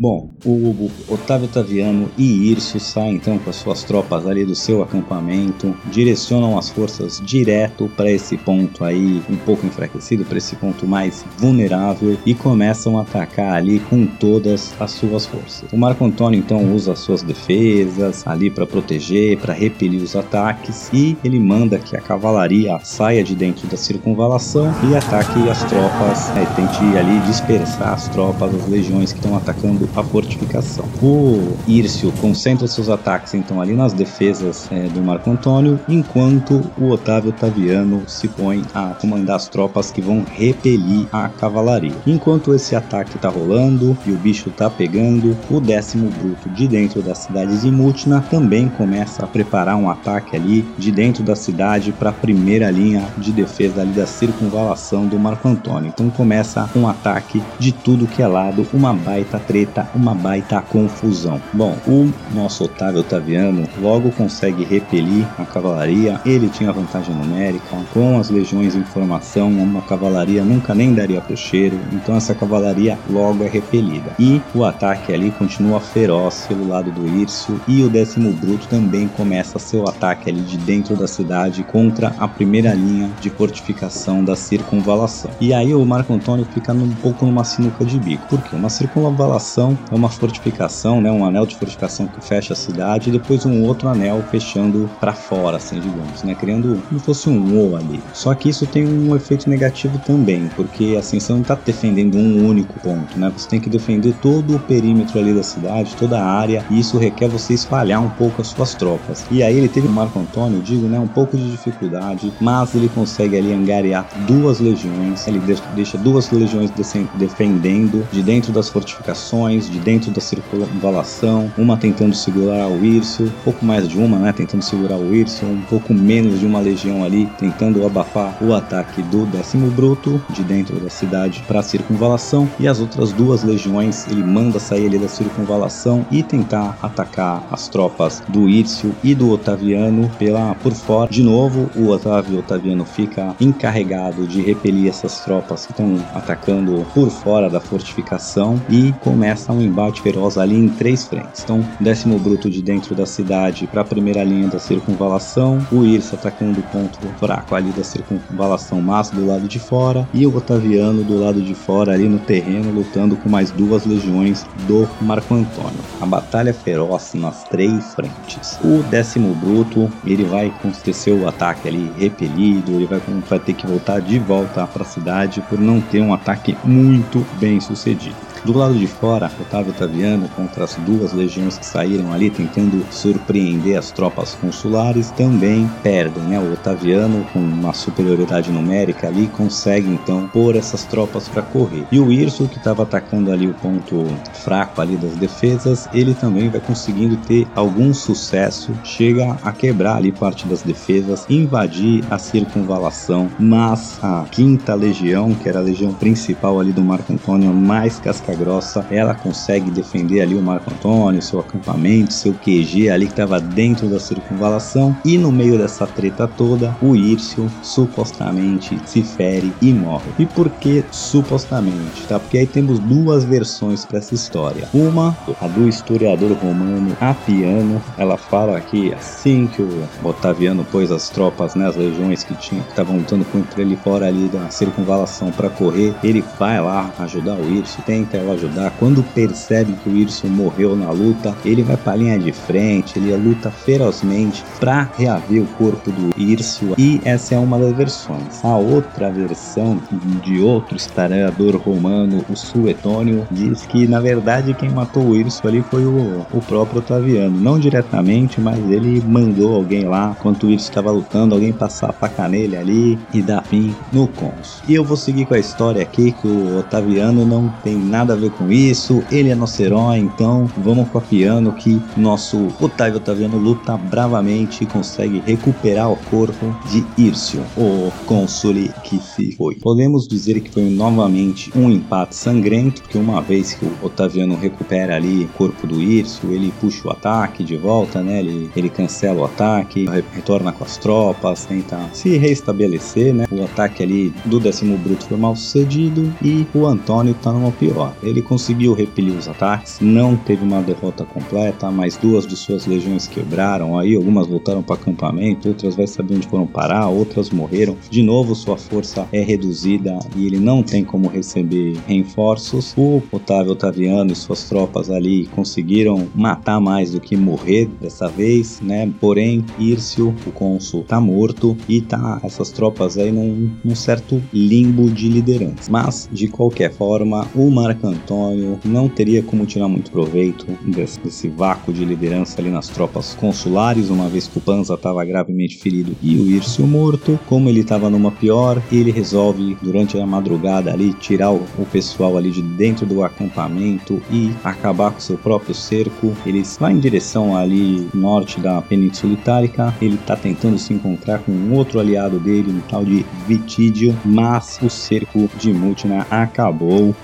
Bom, 0.00 0.30
o 0.46 0.90
Otávio 1.10 1.46
Taviano 1.46 2.10
e 2.16 2.50
Ircio 2.50 2.80
saem 2.80 3.16
então 3.16 3.38
com 3.38 3.50
as 3.50 3.56
suas 3.56 3.84
tropas 3.84 4.26
ali 4.26 4.46
do 4.46 4.54
seu 4.54 4.82
acampamento, 4.82 5.76
direcionam 5.92 6.56
as 6.56 6.70
forças 6.70 7.20
direto 7.22 7.86
para 7.98 8.10
esse 8.10 8.38
ponto 8.38 8.82
aí 8.82 9.20
um 9.28 9.36
pouco 9.36 9.66
enfraquecido, 9.66 10.24
para 10.24 10.38
esse 10.38 10.56
ponto 10.56 10.86
mais 10.86 11.22
vulnerável 11.36 12.16
e 12.24 12.34
começam 12.34 12.98
a 12.98 13.02
atacar 13.02 13.52
ali 13.52 13.78
com 13.78 14.06
todas 14.06 14.72
as 14.80 14.92
suas 14.92 15.26
forças. 15.26 15.70
O 15.70 15.76
Marco 15.76 16.02
Antônio 16.02 16.38
então 16.38 16.74
usa 16.74 16.92
as 16.92 17.00
suas 17.00 17.22
defesas 17.22 18.26
ali 18.26 18.48
para 18.48 18.66
proteger, 18.66 19.36
para 19.36 19.52
repelir 19.52 20.02
os 20.02 20.16
ataques 20.16 20.88
e 20.94 21.14
ele 21.22 21.38
manda 21.38 21.78
que 21.78 21.94
a 21.94 22.00
cavalaria 22.00 22.80
saia 22.82 23.22
de 23.22 23.34
dentro 23.34 23.68
da 23.68 23.76
circunvalação 23.76 24.72
e 24.90 24.96
ataque 24.96 25.46
as 25.50 25.62
tropas, 25.64 26.30
né, 26.30 26.46
tente 26.56 26.96
ali 26.96 27.20
dispersar 27.26 27.92
as 27.92 28.08
tropas, 28.08 28.54
as 28.54 28.66
legiões 28.66 29.12
que 29.12 29.18
estão 29.18 29.36
atacando 29.36 29.89
a 29.96 30.02
fortificação. 30.02 30.84
O 31.02 31.56
Írcio 31.66 32.12
concentra 32.20 32.66
seus 32.66 32.88
ataques 32.88 33.34
então 33.34 33.60
ali 33.60 33.74
nas 33.74 33.92
defesas 33.92 34.68
é, 34.70 34.88
do 34.88 35.00
Marco 35.02 35.30
Antônio, 35.30 35.78
enquanto 35.88 36.62
o 36.78 36.90
Otávio 36.90 37.32
Taviano 37.32 38.02
se 38.06 38.28
põe 38.28 38.62
a 38.74 38.94
comandar 38.94 39.36
as 39.36 39.48
tropas 39.48 39.90
que 39.90 40.00
vão 40.00 40.24
repelir 40.36 41.06
a 41.12 41.28
cavalaria. 41.28 41.94
Enquanto 42.06 42.54
esse 42.54 42.74
ataque 42.74 43.16
está 43.16 43.28
rolando 43.28 43.96
e 44.06 44.12
o 44.12 44.16
bicho 44.16 44.48
está 44.48 44.68
pegando, 44.68 45.36
o 45.50 45.60
décimo 45.60 46.10
bruto 46.10 46.48
de 46.50 46.66
dentro 46.68 47.02
da 47.02 47.14
cidade 47.14 47.60
de 47.60 47.70
Mutina 47.70 48.24
também 48.30 48.68
começa 48.68 49.24
a 49.24 49.26
preparar 49.26 49.76
um 49.76 49.90
ataque 49.90 50.36
ali 50.36 50.66
de 50.78 50.90
dentro 50.90 51.22
da 51.22 51.36
cidade 51.36 51.92
para 51.92 52.10
a 52.10 52.12
primeira 52.12 52.70
linha 52.70 53.06
de 53.18 53.32
defesa 53.32 53.80
ali 53.82 53.92
da 53.92 54.06
circunvalação 54.06 55.06
do 55.06 55.18
Marco 55.18 55.48
Antônio. 55.48 55.90
Então 55.92 56.10
começa 56.10 56.68
um 56.74 56.86
ataque 56.86 57.42
de 57.58 57.72
tudo 57.72 58.06
que 58.06 58.22
é 58.22 58.26
lado, 58.26 58.66
uma 58.72 58.92
baita 58.92 59.38
treta, 59.38 59.79
uma 59.94 60.14
baita 60.14 60.60
confusão. 60.60 61.40
Bom, 61.52 61.76
o 61.86 62.10
nosso 62.34 62.64
Otávio 62.64 63.00
Otaviano 63.00 63.68
logo 63.80 64.10
consegue 64.12 64.64
repelir 64.64 65.26
a 65.38 65.44
cavalaria, 65.44 66.20
ele 66.24 66.48
tinha 66.48 66.72
vantagem 66.72 67.14
numérica, 67.14 67.76
com 67.92 68.18
as 68.18 68.30
legiões 68.30 68.74
em 68.74 68.84
formação, 68.84 69.48
uma 69.50 69.82
cavalaria 69.82 70.44
nunca 70.44 70.74
nem 70.74 70.94
daria 70.94 71.20
pro 71.20 71.36
cheiro, 71.36 71.78
então 71.92 72.16
essa 72.16 72.34
cavalaria 72.34 72.98
logo 73.08 73.44
é 73.44 73.48
repelida. 73.48 74.12
E 74.18 74.40
o 74.54 74.64
ataque 74.64 75.12
ali 75.12 75.30
continua 75.30 75.80
feroz 75.80 76.46
pelo 76.46 76.68
lado 76.68 76.90
do 76.90 77.06
Írcio 77.06 77.60
e 77.66 77.82
o 77.82 77.88
décimo 77.88 78.32
bruto 78.32 78.66
também 78.68 79.08
começa 79.08 79.58
seu 79.58 79.88
ataque 79.88 80.30
ali 80.30 80.40
de 80.40 80.56
dentro 80.56 80.96
da 80.96 81.06
cidade 81.06 81.62
contra 81.62 82.14
a 82.18 82.26
primeira 82.26 82.72
linha 82.74 83.10
de 83.20 83.30
fortificação 83.30 84.24
da 84.24 84.36
circunvalação. 84.36 85.30
E 85.40 85.52
aí 85.52 85.74
o 85.74 85.84
Marco 85.84 86.12
Antônio 86.12 86.44
fica 86.52 86.72
um 86.72 86.90
pouco 86.96 87.24
numa 87.24 87.44
sinuca 87.44 87.84
de 87.84 87.98
bico, 87.98 88.26
porque 88.28 88.56
uma 88.56 88.68
circunvalação 88.68 89.69
é 89.90 89.94
uma 89.94 90.08
fortificação, 90.08 91.00
né, 91.00 91.10
um 91.10 91.24
anel 91.24 91.46
de 91.46 91.56
fortificação 91.56 92.06
que 92.06 92.20
fecha 92.20 92.52
a 92.52 92.56
cidade 92.56 93.08
e 93.08 93.12
depois 93.12 93.44
um 93.46 93.62
outro 93.62 93.88
anel 93.88 94.22
fechando 94.30 94.90
para 95.00 95.12
fora, 95.12 95.56
assim, 95.56 95.80
digamos, 95.80 96.22
né, 96.22 96.34
criando 96.34 96.80
como 96.88 96.98
se 97.00 97.06
fosse 97.06 97.28
um 97.28 97.70
O 97.70 97.76
ali. 97.76 98.00
Só 98.12 98.34
que 98.34 98.48
isso 98.48 98.66
tem 98.66 98.86
um 98.86 99.14
efeito 99.14 99.48
negativo 99.48 99.98
também, 99.98 100.48
porque 100.56 100.96
assim 100.98 101.18
você 101.20 101.32
não 101.32 101.40
está 101.40 101.54
defendendo 101.54 102.16
um 102.16 102.46
único 102.46 102.78
ponto, 102.80 103.18
né? 103.18 103.32
Você 103.36 103.48
tem 103.48 103.60
que 103.60 103.68
defender 103.68 104.14
todo 104.20 104.56
o 104.56 104.60
perímetro 104.60 105.18
ali 105.18 105.34
da 105.34 105.42
cidade, 105.42 105.96
toda 105.96 106.20
a 106.20 106.24
área, 106.24 106.64
e 106.70 106.78
isso 106.78 106.98
requer 106.98 107.28
você 107.28 107.54
espalhar 107.54 108.00
um 108.00 108.10
pouco 108.10 108.40
as 108.40 108.48
suas 108.48 108.74
tropas. 108.74 109.24
E 109.30 109.42
aí 109.42 109.56
ele 109.56 109.68
teve 109.68 109.86
o 109.86 109.90
Marco 109.90 110.18
Antônio, 110.18 110.62
digo, 110.62 110.86
né, 110.86 110.98
um 110.98 111.06
pouco 111.06 111.36
de 111.36 111.50
dificuldade, 111.50 112.32
mas 112.40 112.74
ele 112.74 112.88
consegue 112.88 113.36
ali 113.36 113.52
angariar 113.52 114.06
duas 114.26 114.60
legiões, 114.60 115.26
ele 115.26 115.40
deixa 115.74 115.98
duas 115.98 116.30
legiões 116.30 116.70
defendendo 117.14 118.06
de 118.12 118.22
dentro 118.22 118.52
das 118.52 118.68
fortificações, 118.68 119.49
de 119.58 119.78
dentro 119.78 120.10
da 120.10 120.20
circunvalação, 120.20 121.50
uma 121.56 121.76
tentando 121.76 122.14
segurar 122.14 122.68
o 122.68 122.84
Írcio, 122.84 123.26
um 123.26 123.42
pouco 123.44 123.64
mais 123.64 123.88
de 123.88 123.98
uma, 123.98 124.18
né, 124.18 124.32
tentando 124.32 124.62
segurar 124.62 124.96
o 124.96 125.14
Írcio, 125.14 125.46
um 125.48 125.62
pouco 125.62 125.92
menos 125.92 126.40
de 126.40 126.46
uma 126.46 126.60
legião 126.60 127.04
ali 127.04 127.26
tentando 127.38 127.84
abafar 127.84 128.36
o 128.42 128.54
ataque 128.54 129.02
do 129.02 129.26
décimo 129.26 129.70
bruto 129.70 130.22
de 130.30 130.42
dentro 130.42 130.78
da 130.78 130.90
cidade 130.90 131.42
para 131.46 131.60
a 131.60 131.62
circunvalação 131.62 132.48
e 132.58 132.68
as 132.68 132.80
outras 132.80 133.12
duas 133.12 133.42
legiões 133.42 134.06
ele 134.08 134.22
manda 134.22 134.58
sair 134.58 134.86
ali 134.86 134.98
da 134.98 135.08
circunvalação 135.08 136.04
e 136.10 136.22
tentar 136.22 136.78
atacar 136.82 137.46
as 137.50 137.68
tropas 137.68 138.22
do 138.28 138.48
Írcio 138.48 138.94
e 139.02 139.14
do 139.14 139.30
Otaviano 139.30 140.10
pela 140.18 140.54
por 140.56 140.72
fora. 140.72 141.10
De 141.10 141.22
novo, 141.22 141.70
o 141.74 141.88
Otávio 141.88 142.38
Otaviano 142.38 142.84
fica 142.84 143.34
encarregado 143.40 144.26
de 144.26 144.42
repelir 144.42 144.88
essas 144.88 145.20
tropas 145.20 145.66
que 145.66 145.72
estão 145.72 145.96
atacando 146.14 146.86
por 146.94 147.10
fora 147.10 147.48
da 147.48 147.60
fortificação 147.60 148.60
e 148.68 148.92
começa 149.00 149.39
um 149.48 149.60
embate 149.60 150.02
feroz 150.02 150.36
ali 150.36 150.56
em 150.56 150.68
três 150.68 151.04
frentes. 151.04 151.42
Então, 151.44 151.64
décimo 151.80 152.18
bruto 152.18 152.50
de 152.50 152.62
dentro 152.62 152.94
da 152.94 153.06
cidade 153.06 153.66
para 153.66 153.82
a 153.82 153.84
primeira 153.84 154.22
linha 154.22 154.48
da 154.48 154.58
circunvalação, 154.58 155.64
o 155.72 155.84
Írcio 155.84 156.16
atacando 156.16 156.60
o 156.60 156.62
ponto 156.64 156.98
fraco 157.18 157.54
ali 157.54 157.70
da 157.70 157.84
circunvalação, 157.84 158.80
mas 158.80 159.10
do 159.10 159.26
lado 159.26 159.48
de 159.48 159.58
fora, 159.58 160.08
e 160.12 160.26
o 160.26 160.36
Otaviano 160.36 161.02
do 161.02 161.18
lado 161.18 161.40
de 161.40 161.54
fora 161.54 161.92
ali 161.92 162.08
no 162.08 162.18
terreno 162.18 162.72
lutando 162.72 163.16
com 163.16 163.28
mais 163.28 163.50
duas 163.50 163.86
legiões 163.86 164.46
do 164.66 164.88
Marco 165.00 165.34
Antônio. 165.34 165.80
A 166.00 166.06
batalha 166.06 166.50
é 166.50 166.52
feroz 166.52 167.12
nas 167.14 167.44
três 167.44 167.94
frentes. 167.94 168.58
O 168.64 168.82
décimo 168.90 169.34
bruto 169.34 169.90
ele 170.04 170.24
vai 170.24 170.52
ter 170.82 170.92
seu 170.92 171.28
ataque 171.28 171.68
ali 171.68 171.90
repelido, 171.96 172.72
ele 172.72 172.86
vai, 172.86 173.00
vai 173.28 173.38
ter 173.38 173.54
que 173.54 173.66
voltar 173.66 174.00
de 174.00 174.18
volta 174.18 174.66
para 174.66 174.82
a 174.82 174.86
cidade 174.86 175.40
por 175.48 175.58
não 175.58 175.80
ter 175.80 176.00
um 176.00 176.12
ataque 176.12 176.56
muito 176.64 177.24
bem 177.38 177.60
sucedido. 177.60 178.29
Do 178.44 178.56
lado 178.56 178.74
de 178.74 178.86
fora, 178.86 179.30
Otávio 179.38 179.74
Taviano 179.74 180.26
contra 180.30 180.64
as 180.64 180.74
duas 180.76 181.12
legiões 181.12 181.58
que 181.58 181.66
saíram 181.66 182.10
ali 182.10 182.30
tentando 182.30 182.82
surpreender 182.90 183.78
as 183.78 183.90
tropas 183.90 184.34
consulares 184.34 185.10
também 185.10 185.70
perdem, 185.82 186.22
né? 186.22 186.40
O 186.40 186.54
Otaviano 186.54 187.22
com 187.34 187.38
uma 187.38 187.74
superioridade 187.74 188.50
numérica 188.50 189.08
ali 189.08 189.26
consegue 189.28 189.90
então 189.90 190.26
pôr 190.28 190.56
essas 190.56 190.84
tropas 190.84 191.28
para 191.28 191.42
correr. 191.42 191.84
E 191.92 192.00
o 192.00 192.10
Irso 192.10 192.48
que 192.48 192.56
estava 192.56 192.84
atacando 192.84 193.30
ali 193.30 193.46
o 193.46 193.52
ponto 193.54 194.06
fraco 194.32 194.80
ali 194.80 194.96
das 194.96 195.12
defesas, 195.16 195.86
ele 195.92 196.14
também 196.14 196.48
vai 196.48 196.60
conseguindo 196.60 197.18
ter 197.18 197.46
algum 197.54 197.92
sucesso, 197.92 198.72
chega 198.82 199.36
a 199.42 199.52
quebrar 199.52 199.96
ali 199.96 200.12
parte 200.12 200.46
das 200.46 200.62
defesas, 200.62 201.26
invadir 201.28 202.02
a 202.10 202.18
circunvalação, 202.18 203.28
mas 203.38 203.98
a 204.02 204.24
quinta 204.30 204.74
legião, 204.74 205.34
que 205.34 205.46
era 205.46 205.58
a 205.58 205.62
legião 205.62 205.92
principal 205.92 206.58
ali 206.58 206.72
do 206.72 206.80
Marco 206.80 207.12
Antônio, 207.12 207.52
mais 207.52 207.98
grossa, 208.34 208.84
ela 208.90 209.14
consegue 209.14 209.70
defender 209.70 210.20
ali 210.20 210.34
o 210.34 210.42
Marco 210.42 210.70
Antônio, 210.70 211.22
seu 211.22 211.40
acampamento, 211.40 212.12
seu 212.12 212.32
QG 212.34 212.90
ali 212.90 213.06
que 213.06 213.12
estava 213.12 213.40
dentro 213.40 213.88
da 213.88 213.98
circunvalação 213.98 214.96
e 215.04 215.18
no 215.18 215.32
meio 215.32 215.58
dessa 215.58 215.86
treta 215.86 216.26
toda, 216.26 216.76
o 216.80 216.94
Írcio 216.94 217.50
supostamente 217.62 218.80
se 218.86 219.02
fere 219.02 219.52
e 219.60 219.72
morre. 219.72 220.10
E 220.18 220.26
por 220.26 220.48
que 220.48 220.84
supostamente, 220.90 222.06
tá? 222.08 222.18
Porque 222.18 222.38
aí 222.38 222.46
temos 222.46 222.78
duas 222.78 223.24
versões 223.24 223.84
para 223.84 223.98
essa 223.98 224.14
história. 224.14 224.68
Uma, 224.72 225.16
a 225.40 225.46
do 225.46 225.68
historiador 225.68 226.32
romano 226.32 226.96
Apiano, 227.00 227.82
ela 227.96 228.16
fala 228.16 228.60
que 228.60 228.92
assim 228.94 229.46
que 229.46 229.62
o 229.62 229.88
Otaviano 230.04 230.64
pôs 230.64 230.90
as 230.90 231.08
tropas, 231.08 231.54
né, 231.54 231.66
as 231.66 231.76
legiões 231.76 232.22
que 232.22 232.34
tinha 232.34 232.62
que 232.62 232.70
estavam 232.70 232.96
lutando 232.96 233.24
contra 233.26 233.60
ele 233.62 233.76
fora 233.76 234.06
ali 234.06 234.28
da 234.28 234.50
circunvalação 234.50 235.30
para 235.30 235.50
correr, 235.50 235.94
ele 236.02 236.24
vai 236.38 236.60
lá 236.60 236.90
ajudar 236.98 237.34
o 237.34 237.50
Írcio, 237.50 237.82
tenta 237.84 238.16
ela 238.20 238.34
ajudar. 238.34 238.72
Quando 238.78 239.02
percebe 239.02 239.72
que 239.82 239.88
o 239.88 239.96
Ircio 239.96 240.28
morreu 240.28 240.76
na 240.76 240.90
luta, 240.90 241.34
ele 241.44 241.62
vai 241.62 241.76
pra 241.76 241.96
linha 241.96 242.18
de 242.18 242.32
frente, 242.32 242.98
ele 242.98 243.14
luta 243.16 243.50
ferozmente 243.50 244.44
pra 244.58 244.88
reaver 244.96 245.42
o 245.42 245.46
corpo 245.46 245.90
do 245.90 246.20
Ircio. 246.20 246.74
E 246.78 247.00
essa 247.04 247.34
é 247.34 247.38
uma 247.38 247.58
das 247.58 247.74
versões. 247.76 248.44
A 248.44 248.56
outra 248.56 249.10
versão 249.10 249.80
de 250.24 250.40
outro 250.40 250.76
historiador 250.76 251.56
romano, 251.56 252.24
o 252.28 252.36
Suetônio, 252.36 253.26
diz 253.30 253.66
que 253.66 253.86
na 253.86 254.00
verdade 254.00 254.54
quem 254.54 254.70
matou 254.70 255.04
o 255.04 255.16
Ircio 255.16 255.48
ali 255.48 255.62
foi 255.62 255.84
o, 255.84 256.26
o 256.32 256.40
próprio 256.40 256.78
Otaviano. 256.78 257.38
Não 257.38 257.58
diretamente, 257.58 258.40
mas 258.40 258.58
ele 258.70 259.02
mandou 259.06 259.54
alguém 259.54 259.84
lá, 259.84 260.14
enquanto 260.18 260.46
o 260.46 260.50
Ircio 260.50 260.68
estava 260.68 260.90
lutando, 260.90 261.34
alguém 261.34 261.52
passar 261.52 261.90
a 261.90 261.92
faca 261.92 262.28
nele 262.28 262.56
ali 262.56 262.98
e 263.12 263.22
dar 263.22 263.42
fim 263.44 263.74
no 263.92 264.06
cônsul. 264.08 264.62
E 264.68 264.74
eu 264.74 264.84
vou 264.84 264.96
seguir 264.96 265.26
com 265.26 265.34
a 265.34 265.38
história 265.38 265.82
aqui 265.82 266.12
que 266.12 266.26
o 266.26 266.58
Otaviano 266.58 267.24
não 267.24 267.48
tem 267.62 267.76
nada 267.76 268.09
a 268.12 268.16
ver 268.16 268.30
com 268.30 268.50
isso, 268.50 269.02
ele 269.10 269.30
é 269.30 269.34
nosso 269.34 269.62
herói, 269.62 269.98
então 269.98 270.48
vamos 270.58 270.88
piano 271.08 271.52
que 271.52 271.80
nosso 271.96 272.48
Otávio 272.60 272.96
Otaviano 272.96 273.38
luta 273.38 273.76
bravamente 273.76 274.64
e 274.64 274.66
consegue 274.66 275.22
recuperar 275.26 275.90
o 275.90 275.96
corpo 275.96 276.54
de 276.70 276.84
Ircio, 276.96 277.42
o 277.56 277.90
cônsule 278.06 278.70
que 278.84 278.98
se 278.98 279.32
foi. 279.32 279.54
Podemos 279.56 280.06
dizer 280.06 280.40
que 280.40 280.50
foi 280.50 280.68
novamente 280.70 281.50
um 281.56 281.70
empate 281.70 282.14
sangrento, 282.14 282.82
porque 282.82 282.98
uma 282.98 283.20
vez 283.20 283.54
que 283.54 283.64
o 283.64 283.72
Otaviano 283.82 284.36
recupera 284.36 284.96
ali 284.96 285.24
o 285.24 285.28
corpo 285.28 285.66
do 285.66 285.80
Ircio, 285.80 286.32
ele 286.32 286.52
puxa 286.60 286.88
o 286.88 286.90
ataque 286.90 287.42
de 287.44 287.56
volta, 287.56 288.02
né? 288.02 288.20
Ele, 288.20 288.50
ele 288.56 288.68
cancela 288.68 289.20
o 289.20 289.24
ataque, 289.24 289.86
retorna 290.12 290.52
com 290.52 290.64
as 290.64 290.76
tropas, 290.76 291.44
tenta 291.44 291.78
se 291.92 292.16
restabelecer, 292.16 293.14
né? 293.14 293.26
O 293.30 293.44
ataque 293.44 293.82
ali 293.82 294.12
do 294.24 294.38
décimo 294.40 294.76
bruto 294.78 295.06
foi 295.06 295.16
mal 295.16 295.34
sucedido 295.36 296.12
e 296.22 296.46
o 296.54 296.66
Antônio 296.66 297.14
tá 297.14 297.32
numa 297.32 297.52
pior. 297.52 297.94
Ele 298.02 298.22
conseguiu 298.22 298.72
repelir 298.72 299.16
os 299.16 299.28
ataques, 299.28 299.78
não 299.80 300.16
teve 300.16 300.42
uma 300.42 300.62
derrota 300.62 301.04
completa, 301.04 301.70
mas 301.70 301.96
duas 301.96 302.26
de 302.26 302.36
suas 302.36 302.66
legiões 302.66 303.06
quebraram 303.06 303.78
aí, 303.78 303.94
algumas 303.94 304.26
voltaram 304.26 304.62
para 304.62 304.76
acampamento, 304.76 305.48
outras 305.48 305.76
vai 305.76 305.86
saber 305.86 306.16
onde 306.16 306.28
foram 306.28 306.46
parar, 306.46 306.88
outras 306.88 307.30
morreram. 307.30 307.76
De 307.90 308.02
novo, 308.02 308.34
sua 308.34 308.56
força 308.56 309.06
é 309.12 309.20
reduzida 309.20 309.98
e 310.16 310.26
ele 310.26 310.38
não 310.38 310.62
tem 310.62 310.84
como 310.84 311.08
receber 311.08 311.76
reforços. 311.86 312.74
O 312.76 313.02
Otávio 313.12 313.52
Otaviano 313.52 314.12
e 314.12 314.16
suas 314.16 314.48
tropas 314.48 314.90
ali 314.90 315.26
conseguiram 315.26 316.08
matar 316.14 316.60
mais 316.60 316.92
do 316.92 317.00
que 317.00 317.16
morrer 317.16 317.68
dessa 317.80 318.08
vez, 318.08 318.60
né? 318.60 318.90
Porém, 319.00 319.44
Írcio, 319.58 320.14
o 320.26 320.32
cônsul, 320.32 320.84
tá 320.84 321.00
morto 321.00 321.56
e 321.68 321.80
tá 321.80 322.20
essas 322.22 322.50
tropas 322.50 322.96
aí 322.96 323.12
num, 323.12 323.50
num 323.64 323.74
certo 323.74 324.22
limbo 324.32 324.90
de 324.90 325.08
liderança. 325.08 325.70
Mas, 325.70 326.08
de 326.10 326.28
qualquer 326.28 326.72
forma, 326.72 327.26
o 327.34 327.50
Marco 327.50 327.89
Antônio 327.90 328.58
não 328.64 328.88
teria 328.88 329.22
como 329.22 329.46
tirar 329.46 329.68
muito 329.68 329.90
proveito 329.90 330.46
desse, 330.64 331.00
desse 331.00 331.28
vácuo 331.28 331.72
de 331.72 331.84
liderança 331.84 332.40
ali 332.40 332.50
nas 332.50 332.68
tropas 332.68 333.14
consulares, 333.14 333.90
uma 333.90 334.08
vez 334.08 334.26
que 334.26 334.38
o 334.38 334.40
Panza 334.40 334.74
estava 334.74 335.04
gravemente 335.04 335.58
ferido 335.58 335.96
e 336.02 336.16
o 336.16 336.26
Írcio 336.26 336.66
morto. 336.66 337.18
Como 337.26 337.48
ele 337.48 337.60
estava 337.60 337.90
numa 337.90 338.10
pior, 338.10 338.62
ele 338.70 338.90
resolve, 338.90 339.56
durante 339.62 339.98
a 339.98 340.06
madrugada 340.06 340.72
ali, 340.72 340.92
tirar 340.94 341.30
o, 341.32 341.42
o 341.58 341.66
pessoal 341.66 342.16
ali 342.16 342.30
de 342.30 342.42
dentro 342.42 342.86
do 342.86 343.02
acampamento 343.02 344.00
e 344.10 344.32
acabar 344.44 344.92
com 344.92 345.00
seu 345.00 345.18
próprio 345.18 345.54
cerco. 345.54 346.12
Ele 346.26 346.42
vai 346.58 346.72
em 346.72 346.78
direção 346.78 347.36
ali 347.36 347.88
norte 347.94 348.40
da 348.40 348.60
Península 348.62 349.14
Itálica. 349.14 349.74
Ele 349.80 349.94
está 349.94 350.16
tentando 350.16 350.58
se 350.58 350.72
encontrar 350.72 351.20
com 351.20 351.32
um 351.32 351.54
outro 351.54 351.80
aliado 351.80 352.18
dele, 352.18 352.52
um 352.52 352.60
tal 352.68 352.84
de 352.84 353.04
Vitídio, 353.26 353.96
mas 354.04 354.58
o 354.62 354.68
cerco 354.68 355.28
de 355.38 355.52
Mutina 355.52 356.06
acabou. 356.10 356.94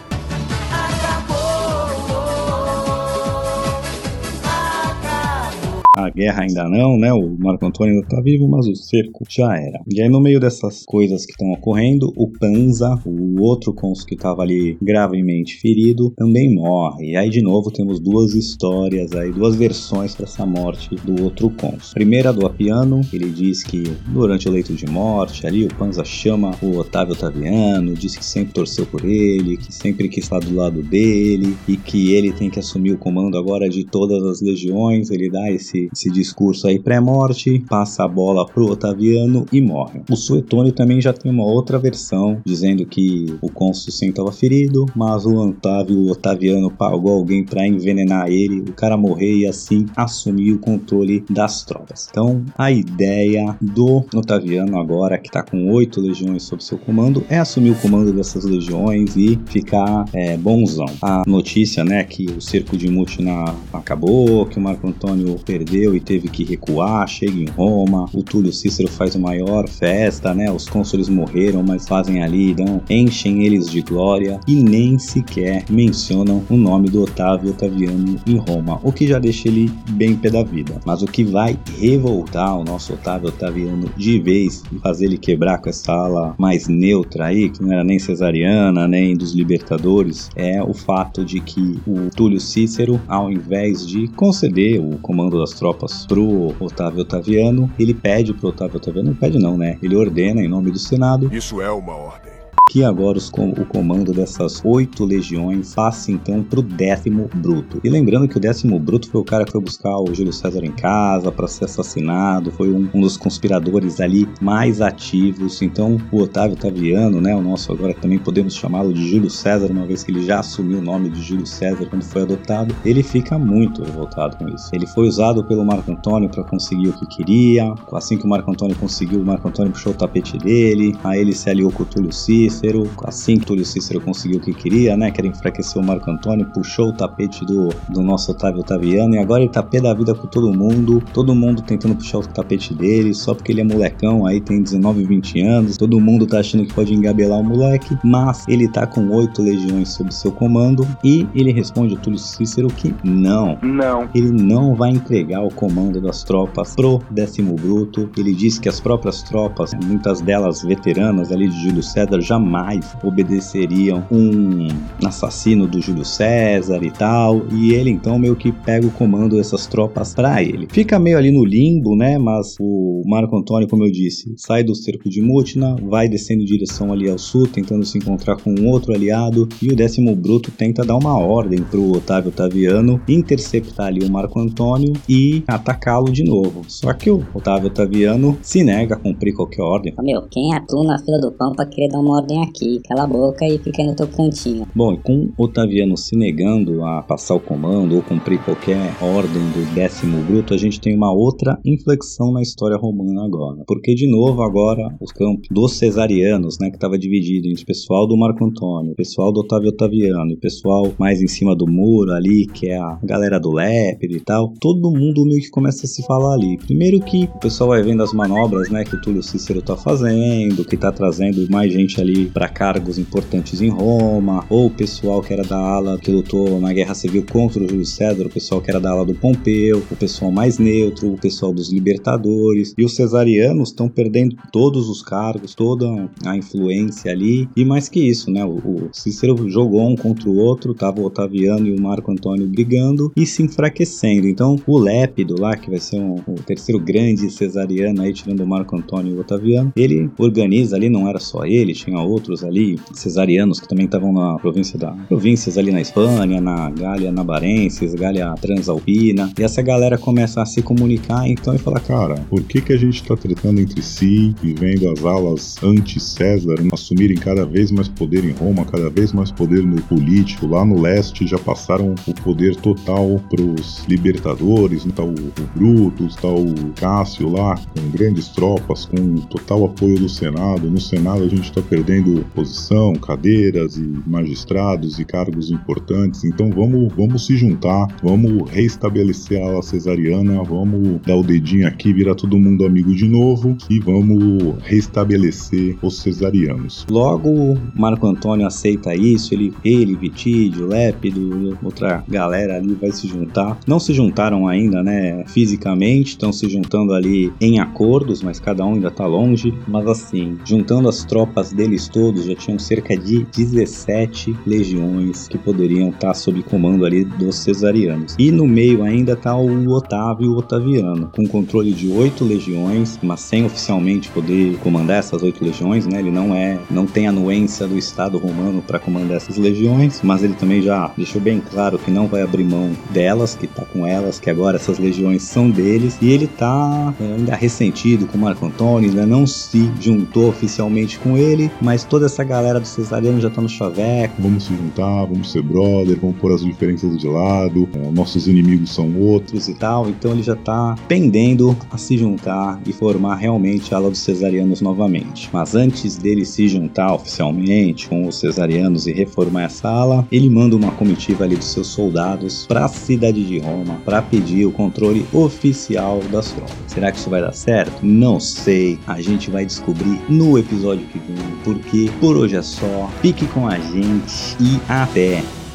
A 5.96 6.10
guerra 6.10 6.42
ainda 6.42 6.68
não, 6.68 6.98
né? 6.98 7.10
O 7.10 7.34
Marco 7.38 7.64
Antônio 7.64 7.94
ainda 7.94 8.06
tá 8.06 8.20
vivo, 8.20 8.46
mas 8.46 8.66
o 8.68 8.76
cerco 8.76 9.24
já 9.30 9.56
era. 9.56 9.80
E 9.90 10.02
aí, 10.02 10.10
no 10.10 10.20
meio 10.20 10.38
dessas 10.38 10.84
coisas 10.84 11.24
que 11.24 11.32
estão 11.32 11.50
ocorrendo, 11.52 12.12
o 12.14 12.30
Panza, 12.38 13.00
o 13.06 13.40
outro 13.40 13.72
cônsul 13.72 14.04
que 14.06 14.14
estava 14.14 14.42
ali 14.42 14.76
gravemente 14.82 15.56
ferido, 15.58 16.12
também 16.14 16.54
morre. 16.54 17.12
E 17.12 17.16
aí, 17.16 17.30
de 17.30 17.40
novo, 17.40 17.70
temos 17.70 17.98
duas 17.98 18.34
histórias 18.34 19.12
aí, 19.12 19.32
duas 19.32 19.56
versões 19.56 20.14
para 20.14 20.26
essa 20.26 20.44
morte 20.44 20.94
do 20.96 21.22
outro 21.22 21.48
cônsul. 21.48 21.94
Primeira 21.94 22.30
do 22.30 22.44
Apiano, 22.44 23.00
ele 23.10 23.30
diz 23.30 23.62
que 23.62 23.84
durante 24.08 24.50
o 24.50 24.52
leito 24.52 24.74
de 24.74 24.84
morte, 24.84 25.46
ali 25.46 25.64
o 25.64 25.74
Panza 25.76 26.04
chama 26.04 26.54
o 26.62 26.76
Otávio 26.76 27.14
Otaviano, 27.14 27.94
diz 27.94 28.14
que 28.14 28.24
sempre 28.24 28.52
torceu 28.52 28.84
por 28.84 29.02
ele, 29.02 29.56
que 29.56 29.72
sempre 29.72 30.10
quis 30.10 30.24
estar 30.24 30.40
do 30.40 30.54
lado 30.54 30.82
dele 30.82 31.56
e 31.66 31.78
que 31.78 32.12
ele 32.12 32.32
tem 32.32 32.50
que 32.50 32.58
assumir 32.58 32.92
o 32.92 32.98
comando 32.98 33.38
agora 33.38 33.66
de 33.66 33.82
todas 33.82 34.22
as 34.24 34.42
legiões. 34.42 35.10
Ele 35.10 35.30
dá 35.30 35.50
esse 35.50 35.85
esse 35.92 36.10
discurso 36.10 36.66
aí 36.66 36.78
pré-morte, 36.78 37.64
passa 37.68 38.04
a 38.04 38.08
bola 38.08 38.46
pro 38.46 38.70
Otaviano 38.70 39.46
e 39.52 39.60
morre. 39.60 40.02
O 40.10 40.16
Suetônio 40.16 40.72
também 40.72 41.00
já 41.00 41.12
tem 41.12 41.30
uma 41.30 41.44
outra 41.44 41.78
versão, 41.78 42.40
dizendo 42.44 42.84
que 42.86 43.36
o 43.40 43.50
cônsul 43.50 43.92
sim 43.92 44.08
estava 44.08 44.32
ferido, 44.32 44.86
mas 44.94 45.24
o 45.24 45.34
Otávio, 45.34 45.98
o 45.98 46.10
Otaviano 46.10 46.70
pagou 46.70 47.12
alguém 47.12 47.44
para 47.44 47.66
envenenar 47.66 48.28
ele, 48.28 48.60
o 48.60 48.72
cara 48.72 48.96
morrer 48.96 49.38
e 49.38 49.46
assim 49.46 49.86
assumir 49.96 50.52
o 50.52 50.58
controle 50.58 51.24
das 51.30 51.64
tropas. 51.64 52.08
Então, 52.10 52.44
a 52.56 52.70
ideia 52.70 53.56
do 53.60 54.04
Otaviano 54.14 54.78
agora, 54.78 55.18
que 55.18 55.28
está 55.28 55.42
com 55.42 55.70
oito 55.72 56.00
legiões 56.00 56.42
sob 56.42 56.62
seu 56.62 56.78
comando, 56.78 57.24
é 57.28 57.38
assumir 57.38 57.70
o 57.70 57.76
comando 57.76 58.12
dessas 58.12 58.44
legiões 58.44 59.16
e 59.16 59.38
ficar 59.46 60.04
é, 60.12 60.36
bonzão. 60.36 60.86
A 61.02 61.22
notícia, 61.26 61.84
né, 61.84 62.04
que 62.04 62.26
o 62.26 62.40
cerco 62.40 62.76
de 62.76 62.88
Mutina 62.88 63.54
acabou, 63.72 64.46
que 64.46 64.58
o 64.58 64.60
Marco 64.60 64.86
Antônio 64.88 65.36
perdeu 65.44 65.75
e 65.94 66.00
teve 66.00 66.28
que 66.28 66.44
recuar, 66.44 67.06
chega 67.06 67.38
em 67.38 67.46
Roma, 67.46 68.06
o 68.12 68.22
Túlio 68.22 68.52
Cícero 68.52 68.88
faz 68.88 69.14
a 69.16 69.18
maior 69.18 69.68
festa, 69.68 70.34
né? 70.34 70.50
Os 70.50 70.68
cônsules 70.68 71.08
morreram, 71.08 71.62
mas 71.62 71.86
fazem 71.86 72.22
ali, 72.22 72.54
dão, 72.54 72.80
enchem 72.88 73.44
eles 73.44 73.68
de 73.68 73.82
glória 73.82 74.40
e 74.46 74.62
nem 74.62 74.98
sequer 74.98 75.64
mencionam 75.68 76.42
o 76.48 76.56
nome 76.56 76.88
do 76.88 77.02
Otávio 77.02 77.50
Otaviano 77.50 78.18
em 78.26 78.36
Roma, 78.36 78.80
o 78.82 78.92
que 78.92 79.06
já 79.06 79.18
deixa 79.18 79.48
ele 79.48 79.70
bem 79.90 80.16
pé 80.16 80.30
da 80.30 80.42
vida. 80.42 80.80
Mas 80.84 81.02
o 81.02 81.06
que 81.06 81.24
vai 81.24 81.58
revoltar 81.78 82.58
o 82.58 82.64
nosso 82.64 82.94
Otávio 82.94 83.28
Otaviano 83.28 83.88
de 83.96 84.18
vez 84.20 84.62
e 84.72 84.78
fazer 84.78 85.06
ele 85.06 85.18
quebrar 85.18 85.58
com 85.58 85.68
essa 85.68 85.92
ala 85.92 86.34
mais 86.38 86.68
neutra 86.68 87.26
aí, 87.26 87.50
que 87.50 87.62
não 87.62 87.72
era 87.72 87.84
nem 87.84 87.98
cesariana, 87.98 88.88
nem 88.88 89.16
dos 89.16 89.32
libertadores, 89.32 90.30
é 90.34 90.62
o 90.62 90.72
fato 90.72 91.24
de 91.24 91.40
que 91.40 91.78
o 91.86 92.08
Túlio 92.14 92.40
Cícero, 92.40 93.00
ao 93.06 93.30
invés 93.30 93.86
de 93.86 94.08
conceder 94.08 94.80
o 94.80 94.98
comando 94.98 95.38
das 95.38 95.52
tropas 95.52 95.65
tropas 95.66 96.06
pro 96.06 96.54
Otávio 96.60 97.00
Otaviano, 97.00 97.70
ele 97.78 97.92
pede 97.92 98.32
pro 98.32 98.50
Otávio 98.50 98.76
Otaviano, 98.76 99.10
não 99.10 99.16
pede 99.16 99.38
não, 99.38 99.58
né? 99.58 99.78
Ele 99.82 99.96
ordena 99.96 100.40
em 100.40 100.48
nome 100.48 100.70
do 100.70 100.78
Senado. 100.78 101.28
Isso 101.32 101.60
é 101.60 101.70
uma 101.70 101.94
ordem 101.94 102.35
que 102.76 102.84
agora 102.84 103.16
os, 103.16 103.30
o 103.30 103.64
comando 103.64 104.12
dessas 104.12 104.60
oito 104.62 105.02
legiões 105.02 105.74
passa 105.74 106.12
então 106.12 106.42
para 106.42 106.60
o 106.60 106.62
décimo 106.62 107.26
Bruto. 107.36 107.80
E 107.82 107.88
lembrando 107.88 108.28
que 108.28 108.36
o 108.36 108.40
décimo 108.40 108.78
Bruto 108.78 109.08
foi 109.08 109.22
o 109.22 109.24
cara 109.24 109.46
que 109.46 109.52
foi 109.52 109.62
buscar 109.62 109.98
o 109.98 110.14
Júlio 110.14 110.30
César 110.30 110.62
em 110.62 110.72
casa 110.72 111.32
para 111.32 111.48
ser 111.48 111.64
assassinado, 111.64 112.50
foi 112.50 112.70
um, 112.70 112.86
um, 112.92 113.00
dos 113.00 113.16
conspiradores 113.16 113.98
ali 113.98 114.28
mais 114.42 114.82
ativos. 114.82 115.62
Então 115.62 115.96
o 116.12 116.20
Otávio 116.20 116.52
Otaviano, 116.52 117.18
né, 117.18 117.34
o 117.34 117.40
nosso 117.40 117.72
agora 117.72 117.94
também 117.94 118.18
podemos 118.18 118.54
chamá-lo 118.54 118.92
de 118.92 119.08
Júlio 119.08 119.30
César, 119.30 119.70
uma 119.70 119.86
vez 119.86 120.04
que 120.04 120.12
ele 120.12 120.22
já 120.22 120.40
assumiu 120.40 120.80
o 120.80 120.82
nome 120.82 121.08
de 121.08 121.22
Júlio 121.22 121.46
César 121.46 121.86
quando 121.86 122.04
foi 122.04 122.22
adotado, 122.24 122.76
ele 122.84 123.02
fica 123.02 123.38
muito 123.38 123.82
revoltado 123.82 124.36
com 124.36 124.50
isso. 124.50 124.68
Ele 124.74 124.86
foi 124.86 125.08
usado 125.08 125.42
pelo 125.42 125.64
Marco 125.64 125.90
Antônio 125.90 126.28
para 126.28 126.44
conseguir 126.44 126.88
o 126.88 126.92
que 126.92 127.06
queria. 127.06 127.72
Assim 127.94 128.18
que 128.18 128.26
o 128.26 128.28
Marco 128.28 128.50
Antônio 128.50 128.76
conseguiu, 128.76 129.22
o 129.22 129.24
Marco 129.24 129.48
Antônio 129.48 129.72
puxou 129.72 129.94
o 129.94 129.96
tapete 129.96 130.36
dele, 130.36 130.94
aí 131.02 131.22
ele 131.22 131.32
se 131.32 131.48
aliou 131.48 131.72
com 131.72 131.82
o 131.82 131.86
Túlio 131.86 132.12
Cícero 132.12 132.65
Cícero, 132.66 132.90
assim 133.04 133.38
que 133.38 133.46
Túlio 133.46 133.64
Cícero 133.64 134.00
conseguiu 134.00 134.38
o 134.38 134.40
que 134.40 134.52
queria, 134.52 134.96
né? 134.96 135.10
Que 135.10 135.20
era 135.20 135.28
enfraquecer 135.28 135.80
o 135.80 135.84
Marco 135.84 136.10
Antônio, 136.10 136.46
puxou 136.52 136.88
o 136.88 136.92
tapete 136.92 137.44
do, 137.44 137.68
do 137.88 138.02
nosso 138.02 138.32
Otávio 138.32 138.60
Otaviano 138.60 139.14
e 139.14 139.18
agora 139.18 139.42
ele 139.42 139.52
tá 139.52 139.62
pé 139.62 139.80
da 139.80 139.94
vida 139.94 140.14
com 140.14 140.26
todo 140.26 140.52
mundo, 140.52 141.02
todo 141.12 141.34
mundo 141.34 141.62
tentando 141.62 141.94
puxar 141.94 142.18
o 142.18 142.26
tapete 142.26 142.74
dele, 142.74 143.14
só 143.14 143.34
porque 143.34 143.52
ele 143.52 143.60
é 143.60 143.64
molecão, 143.64 144.26
aí 144.26 144.40
tem 144.40 144.62
19, 144.62 145.04
20 145.04 145.40
anos, 145.42 145.76
todo 145.76 146.00
mundo 146.00 146.26
tá 146.26 146.40
achando 146.40 146.66
que 146.66 146.74
pode 146.74 146.92
engabelar 146.92 147.38
o 147.38 147.44
moleque, 147.44 147.96
mas 148.02 148.46
ele 148.48 148.68
tá 148.68 148.86
com 148.86 149.08
oito 149.10 149.42
legiões 149.42 149.90
sob 149.90 150.12
seu 150.12 150.32
comando 150.32 150.86
e 151.04 151.26
ele 151.34 151.52
responde 151.52 151.94
a 151.94 151.98
Túlio 151.98 152.18
Cícero 152.18 152.68
que 152.68 152.94
não. 153.04 153.58
Não. 153.62 154.08
Ele 154.14 154.30
não 154.30 154.74
vai 154.74 154.90
entregar 154.90 155.42
o 155.42 155.52
comando 155.52 156.00
das 156.00 156.24
tropas 156.24 156.74
pro 156.74 157.00
décimo 157.10 157.54
bruto. 157.54 158.10
Ele 158.16 158.34
diz 158.34 158.58
que 158.58 158.68
as 158.68 158.80
próprias 158.80 159.22
tropas, 159.22 159.72
muitas 159.84 160.20
delas 160.20 160.62
veteranas 160.62 161.30
ali 161.30 161.48
de 161.48 161.62
Júlio 161.62 161.82
César, 161.82 162.20
jamais 162.20 162.45
jamais 162.46 162.96
obedeceriam 163.02 164.04
um 164.10 164.68
assassino 165.04 165.66
do 165.66 165.80
Júlio 165.80 166.04
César 166.04 166.82
e 166.82 166.90
tal, 166.90 167.42
e 167.52 167.72
ele 167.74 167.90
então 167.90 168.18
meio 168.18 168.36
que 168.36 168.52
pega 168.52 168.86
o 168.86 168.90
comando 168.90 169.36
dessas 169.36 169.66
tropas 169.66 170.14
para 170.14 170.42
ele. 170.42 170.68
Fica 170.70 170.98
meio 170.98 171.18
ali 171.18 171.30
no 171.30 171.44
limbo, 171.44 171.96
né? 171.96 172.16
Mas 172.18 172.56
o 172.60 173.02
Marco 173.06 173.36
Antônio, 173.36 173.68
como 173.68 173.84
eu 173.84 173.90
disse, 173.90 174.32
sai 174.36 174.62
do 174.62 174.74
cerco 174.74 175.08
de 175.08 175.20
Mutina, 175.20 175.76
vai 175.82 176.08
descendo 176.08 176.42
em 176.42 176.46
direção 176.46 176.92
ali 176.92 177.10
ao 177.10 177.18
sul, 177.18 177.46
tentando 177.46 177.84
se 177.84 177.98
encontrar 177.98 178.36
com 178.36 178.50
um 178.50 178.68
outro 178.68 178.94
aliado, 178.94 179.48
e 179.60 179.68
o 179.68 179.76
décimo 179.76 180.14
bruto 180.14 180.50
tenta 180.50 180.84
dar 180.84 180.96
uma 180.96 181.18
ordem 181.18 181.62
pro 181.62 181.96
Otávio 181.96 182.28
Otaviano 182.28 183.00
interceptar 183.08 183.86
ali 183.86 184.04
o 184.04 184.10
Marco 184.10 184.38
Antônio 184.38 184.92
e 185.08 185.42
atacá-lo 185.48 186.12
de 186.12 186.22
novo. 186.22 186.62
Só 186.68 186.92
que 186.92 187.10
o 187.10 187.24
Otávio 187.34 187.68
Otaviano 187.68 188.38
se 188.42 188.62
nega 188.62 188.94
a 188.94 188.98
cumprir 188.98 189.34
qualquer 189.34 189.62
ordem. 189.62 189.94
Meu, 190.02 190.22
quem 190.30 190.54
é 190.54 190.60
tu 190.60 190.82
na 190.84 190.98
fila 190.98 191.18
do 191.20 191.32
pão 191.32 191.52
pra 191.52 191.66
querer 191.66 191.88
dar 191.88 192.00
uma 192.00 192.16
ordem 192.16 192.35
aqui? 192.42 192.80
Cala 192.88 193.04
a 193.04 193.06
boca 193.06 193.44
e 193.46 193.58
fica 193.58 193.82
no 193.82 193.94
teu 193.94 194.08
cantinho. 194.08 194.66
Bom, 194.74 194.92
e 194.92 194.98
com 194.98 195.32
Otaviano 195.38 195.96
se 195.96 196.16
negando 196.16 196.84
a 196.84 197.02
passar 197.02 197.34
o 197.34 197.40
comando 197.40 197.96
ou 197.96 198.02
cumprir 198.02 198.42
qualquer 198.44 198.78
ordem 199.00 199.42
do 199.50 199.74
décimo 199.74 200.22
bruto, 200.22 200.54
a 200.54 200.56
gente 200.56 200.80
tem 200.80 200.96
uma 200.96 201.12
outra 201.12 201.58
inflexão 201.64 202.32
na 202.32 202.42
história 202.42 202.76
romana 202.76 203.24
agora. 203.24 203.62
Porque, 203.66 203.94
de 203.94 204.08
novo, 204.10 204.42
agora 204.42 204.94
os 205.00 205.12
campos 205.12 205.48
dos 205.50 205.74
cesarianos, 205.74 206.58
né, 206.60 206.70
que 206.70 206.76
estava 206.76 206.98
dividido 206.98 207.48
entre 207.48 207.62
o 207.62 207.66
pessoal 207.66 208.06
do 208.06 208.16
Marco 208.16 208.44
Antônio, 208.44 208.92
o 208.92 208.96
pessoal 208.96 209.32
do 209.32 209.40
Otávio 209.40 209.68
Otaviano 209.68 210.30
e 210.30 210.34
o 210.34 210.40
pessoal 210.40 210.92
mais 210.98 211.22
em 211.22 211.28
cima 211.28 211.54
do 211.54 211.66
muro 211.66 212.12
ali, 212.12 212.46
que 212.46 212.68
é 212.68 212.78
a 212.78 212.98
galera 213.02 213.38
do 213.38 213.52
Lépido 213.52 214.16
e 214.16 214.20
tal, 214.20 214.52
todo 214.60 214.90
mundo 214.90 215.24
meio 215.24 215.40
que 215.40 215.50
começa 215.50 215.86
a 215.86 215.88
se 215.88 216.02
falar 216.04 216.34
ali. 216.34 216.56
Primeiro 216.58 217.00
que 217.00 217.24
o 217.34 217.38
pessoal 217.38 217.70
vai 217.70 217.82
vendo 217.82 218.02
as 218.02 218.12
manobras, 218.12 218.70
né, 218.70 218.84
que 218.84 218.94
o 218.94 219.00
Túlio 219.00 219.22
Cícero 219.22 219.62
tá 219.62 219.76
fazendo, 219.76 220.64
que 220.64 220.76
tá 220.76 220.90
trazendo 220.92 221.46
mais 221.50 221.72
gente 221.72 222.00
ali 222.00 222.25
para 222.26 222.48
cargos 222.48 222.98
importantes 222.98 223.60
em 223.60 223.68
Roma, 223.68 224.44
ou 224.48 224.66
o 224.66 224.70
pessoal 224.70 225.22
que 225.22 225.32
era 225.32 225.42
da 225.42 225.58
ala 225.58 225.98
que 225.98 226.10
lutou 226.10 226.60
na 226.60 226.72
Guerra 226.72 226.94
Civil 226.94 227.24
contra 227.30 227.62
o 227.62 227.68
Júlio 227.68 227.84
César, 227.84 228.26
o 228.26 228.30
pessoal 228.30 228.60
que 228.60 228.70
era 228.70 228.80
da 228.80 228.90
ala 228.90 229.04
do 229.04 229.14
Pompeu, 229.14 229.82
o 229.90 229.96
pessoal 229.96 230.30
mais 230.30 230.58
neutro, 230.58 231.12
o 231.12 231.18
pessoal 231.18 231.52
dos 231.52 231.72
libertadores, 231.72 232.74
e 232.76 232.84
os 232.84 232.94
cesarianos 232.94 233.70
estão 233.70 233.88
perdendo 233.88 234.36
todos 234.52 234.88
os 234.88 235.02
cargos, 235.02 235.54
toda 235.54 236.08
a 236.24 236.36
influência 236.36 237.10
ali, 237.10 237.48
e 237.56 237.64
mais 237.64 237.88
que 237.88 238.00
isso, 238.00 238.30
né, 238.30 238.44
o, 238.44 238.88
Cícero 238.92 239.48
jogou 239.48 239.88
um 239.88 239.96
contra 239.96 240.28
o 240.28 240.36
outro, 240.36 240.74
tava 240.74 241.00
o 241.00 241.04
Otaviano 241.04 241.66
e 241.66 241.74
o 241.74 241.80
Marco 241.80 242.10
Antônio 242.10 242.46
brigando 242.46 243.12
e 243.16 243.26
se 243.26 243.42
enfraquecendo. 243.42 244.26
Então, 244.26 244.56
o 244.66 244.78
Lépido 244.78 245.40
lá, 245.40 245.56
que 245.56 245.70
vai 245.70 245.80
ser 245.80 246.00
um, 246.00 246.16
o 246.26 246.34
terceiro 246.34 246.80
grande 246.80 247.30
cesariano 247.30 248.02
aí, 248.02 248.12
tirando 248.12 248.40
o 248.40 248.46
Marco 248.46 248.76
Antônio 248.76 249.14
e 249.14 249.16
o 249.16 249.20
Otaviano, 249.20 249.72
ele 249.76 250.10
organiza 250.18 250.76
ali, 250.76 250.88
não 250.88 251.08
era 251.08 251.18
só 251.18 251.44
ele, 251.44 251.72
tinha 251.72 251.98
outros 252.16 252.42
ali, 252.42 252.78
cesarianos 252.94 253.60
que 253.60 253.68
também 253.68 253.84
estavam 253.84 254.12
na 254.12 254.38
província 254.38 254.78
da 254.78 254.92
províncias 255.08 255.58
ali 255.58 255.70
na 255.70 255.80
Espanha, 255.80 256.40
na 256.40 256.70
Gália 256.70 257.12
Nabarenses, 257.12 257.94
Gália 257.94 258.34
Transalpina, 258.40 259.30
e 259.38 259.42
essa 259.42 259.60
galera 259.60 259.98
começa 259.98 260.42
a 260.42 260.46
se 260.46 260.62
comunicar 260.62 261.28
então 261.28 261.54
e 261.54 261.58
fala, 261.58 261.78
Cara, 261.80 262.14
por 262.30 262.42
que, 262.42 262.60
que 262.60 262.72
a 262.72 262.76
gente 262.76 263.02
tá 263.04 263.16
tretando 263.16 263.60
entre 263.60 263.82
si 263.82 264.34
e 264.42 264.54
vendo 264.54 264.88
as 264.90 265.04
alas 265.04 265.56
anti-César 265.62 266.56
assumirem 266.72 267.16
cada 267.16 267.44
vez 267.44 267.70
mais 267.70 267.88
poder 267.88 268.24
em 268.24 268.32
Roma, 268.32 268.64
cada 268.64 268.88
vez 268.88 269.12
mais 269.12 269.30
poder 269.30 269.62
no 269.62 269.80
político? 269.82 270.46
Lá 270.46 270.64
no 270.64 270.80
leste 270.80 271.26
já 271.26 271.38
passaram 271.38 271.94
o 272.06 272.14
poder 272.22 272.56
total 272.56 273.20
pros 273.28 273.84
libertadores, 273.88 274.84
tá 274.94 275.02
o, 275.02 275.10
o 275.10 275.46
Brutus, 275.54 276.16
tá 276.16 276.28
o 276.28 276.54
Cássio 276.76 277.28
lá, 277.28 277.54
com 277.54 277.90
grandes 277.90 278.28
tropas, 278.28 278.86
com 278.86 279.16
total 279.26 279.66
apoio 279.66 279.98
do 279.98 280.08
Senado. 280.08 280.70
No 280.70 280.80
Senado 280.80 281.24
a 281.24 281.28
gente 281.28 281.52
tá 281.52 281.60
perdendo 281.60 282.05
posição, 282.34 282.94
cadeiras 282.94 283.76
e 283.76 283.86
magistrados 284.06 284.98
e 284.98 285.04
cargos 285.04 285.50
importantes. 285.50 286.24
Então 286.24 286.50
vamos, 286.50 286.92
vamos 286.94 287.26
se 287.26 287.36
juntar, 287.36 287.86
vamos 288.02 288.50
reestabelecer 288.50 289.42
a 289.42 289.46
ala 289.46 289.62
cesariana, 289.62 290.42
vamos 290.42 291.00
dar 291.02 291.16
o 291.16 291.22
dedinho 291.22 291.66
aqui, 291.66 291.92
virar 291.92 292.14
todo 292.14 292.38
mundo 292.38 292.64
amigo 292.64 292.94
de 292.94 293.08
novo 293.08 293.56
e 293.68 293.78
vamos 293.78 294.56
restabelecer 294.62 295.76
os 295.82 296.00
cesarianos. 296.00 296.86
Logo, 296.90 297.58
Marco 297.74 298.06
Antônio 298.06 298.46
aceita 298.46 298.94
isso, 298.94 299.34
ele, 299.34 299.52
ele 299.64 299.94
Vitídio, 299.94 300.66
Lépido, 300.66 301.58
outra 301.62 302.04
galera 302.08 302.56
ali 302.56 302.74
vai 302.74 302.92
se 302.92 303.06
juntar. 303.06 303.58
Não 303.66 303.78
se 303.78 303.92
juntaram 303.92 304.46
ainda, 304.46 304.82
né, 304.82 305.24
fisicamente, 305.26 306.10
estão 306.10 306.32
se 306.32 306.48
juntando 306.48 306.92
ali 306.92 307.32
em 307.40 307.60
acordos, 307.60 308.22
mas 308.22 308.38
cada 308.38 308.64
um 308.64 308.74
ainda 308.74 308.90
tá 308.90 309.06
longe. 309.06 309.52
Mas 309.66 309.86
assim, 309.86 310.38
juntando 310.44 310.88
as 310.88 311.04
tropas 311.04 311.52
deles 311.52 311.88
todos, 311.96 312.26
já 312.26 312.34
tinham 312.34 312.58
cerca 312.58 312.94
de 312.94 313.24
17 313.34 314.36
legiões 314.46 315.28
que 315.28 315.38
poderiam 315.38 315.88
estar 315.88 316.12
sob 316.12 316.42
comando 316.42 316.84
ali 316.84 317.06
dos 317.06 317.36
cesarianos. 317.36 318.14
E 318.18 318.30
no 318.30 318.46
meio 318.46 318.82
ainda 318.82 319.16
tá 319.16 319.34
o 319.34 319.70
Otávio 319.70 320.36
Otaviano, 320.36 321.10
com 321.16 321.26
controle 321.26 321.72
de 321.72 321.88
oito 321.88 322.22
legiões, 322.22 322.98
mas 323.02 323.20
sem 323.20 323.46
oficialmente 323.46 324.10
poder 324.10 324.58
comandar 324.58 324.98
essas 324.98 325.22
oito 325.22 325.42
legiões, 325.42 325.86
né? 325.86 326.00
Ele 326.00 326.10
não 326.10 326.34
é, 326.34 326.60
não 326.70 326.84
tem 326.84 327.08
anuência 327.08 327.66
do 327.66 327.78
Estado 327.78 328.18
romano 328.18 328.60
para 328.60 328.78
comandar 328.78 329.16
essas 329.16 329.38
legiões, 329.38 330.02
mas 330.02 330.22
ele 330.22 330.34
também 330.34 330.60
já 330.60 330.92
deixou 330.98 331.20
bem 331.20 331.40
claro 331.40 331.78
que 331.78 331.90
não 331.90 332.06
vai 332.06 332.20
abrir 332.20 332.44
mão 332.44 332.72
delas, 332.90 333.34
que 333.34 333.46
tá 333.46 333.64
com 333.64 333.86
elas, 333.86 334.20
que 334.20 334.28
agora 334.28 334.56
essas 334.56 334.78
legiões 334.78 335.22
são 335.22 335.48
deles, 335.48 335.96
e 336.02 336.10
ele 336.10 336.26
tá 336.26 336.92
é, 337.00 337.14
ainda 337.14 337.34
ressentido 337.34 338.06
com 338.06 338.18
Marco 338.18 338.44
Antônio, 338.44 338.90
ainda 338.90 339.06
não 339.06 339.26
se 339.26 339.70
juntou 339.80 340.28
oficialmente 340.28 340.98
com 340.98 341.16
ele, 341.16 341.50
mas 341.58 341.85
toda 341.88 342.06
essa 342.06 342.24
galera 342.24 342.60
do 342.60 342.66
cesariano 342.66 343.20
já 343.20 343.30
tá 343.30 343.40
no 343.40 343.48
chaveco. 343.48 344.14
Vamos 344.20 344.44
se 344.44 344.54
juntar, 344.54 345.04
vamos 345.06 345.32
ser 345.32 345.42
brother, 345.42 345.98
vamos 346.00 346.16
pôr 346.16 346.32
as 346.32 346.42
diferenças 346.42 346.98
de 346.98 347.08
lado, 347.08 347.68
é, 347.74 347.90
nossos 347.90 348.26
inimigos 348.26 348.70
são 348.70 348.94
outros 348.98 349.48
e 349.48 349.54
tal, 349.54 349.88
então 349.88 350.12
ele 350.12 350.22
já 350.22 350.36
tá 350.36 350.76
pendendo 350.88 351.56
a 351.70 351.78
se 351.78 351.96
juntar 351.96 352.60
e 352.66 352.72
formar 352.72 353.16
realmente 353.16 353.74
a 353.74 353.78
ala 353.78 353.90
dos 353.90 354.00
cesarianos 354.00 354.60
novamente. 354.60 355.28
Mas 355.32 355.54
antes 355.54 355.96
dele 355.96 356.24
se 356.24 356.48
juntar 356.48 356.94
oficialmente 356.94 357.88
com 357.88 358.06
os 358.06 358.18
cesarianos 358.18 358.86
e 358.86 358.92
reformar 358.92 359.44
essa 359.44 359.68
ala, 359.68 360.06
ele 360.10 360.28
manda 360.28 360.56
uma 360.56 360.72
comitiva 360.72 361.24
ali 361.24 361.36
dos 361.36 361.46
seus 361.46 361.68
soldados 361.68 362.46
para 362.46 362.64
a 362.64 362.68
cidade 362.68 363.24
de 363.24 363.38
Roma 363.38 363.78
para 363.84 364.02
pedir 364.02 364.46
o 364.46 364.52
controle 364.52 365.06
oficial 365.12 366.00
das 366.10 366.32
tropas. 366.32 366.56
Será 366.66 366.90
que 366.90 366.98
isso 366.98 367.10
vai 367.10 367.20
dar 367.20 367.32
certo? 367.32 367.84
Não 367.84 368.20
sei. 368.20 368.78
A 368.86 369.00
gente 369.00 369.30
vai 369.30 369.44
descobrir 369.44 370.00
no 370.08 370.38
episódio 370.38 370.86
que 370.86 370.98
vem, 370.98 371.16
porque 371.44 371.75
por 372.00 372.16
hoje 372.16 372.36
é 372.36 372.42
só. 372.42 372.90
Fique 373.00 373.26
com 373.26 373.46
a 373.46 373.58
gente 373.58 374.36
e 374.40 374.60
até! 374.68 375.45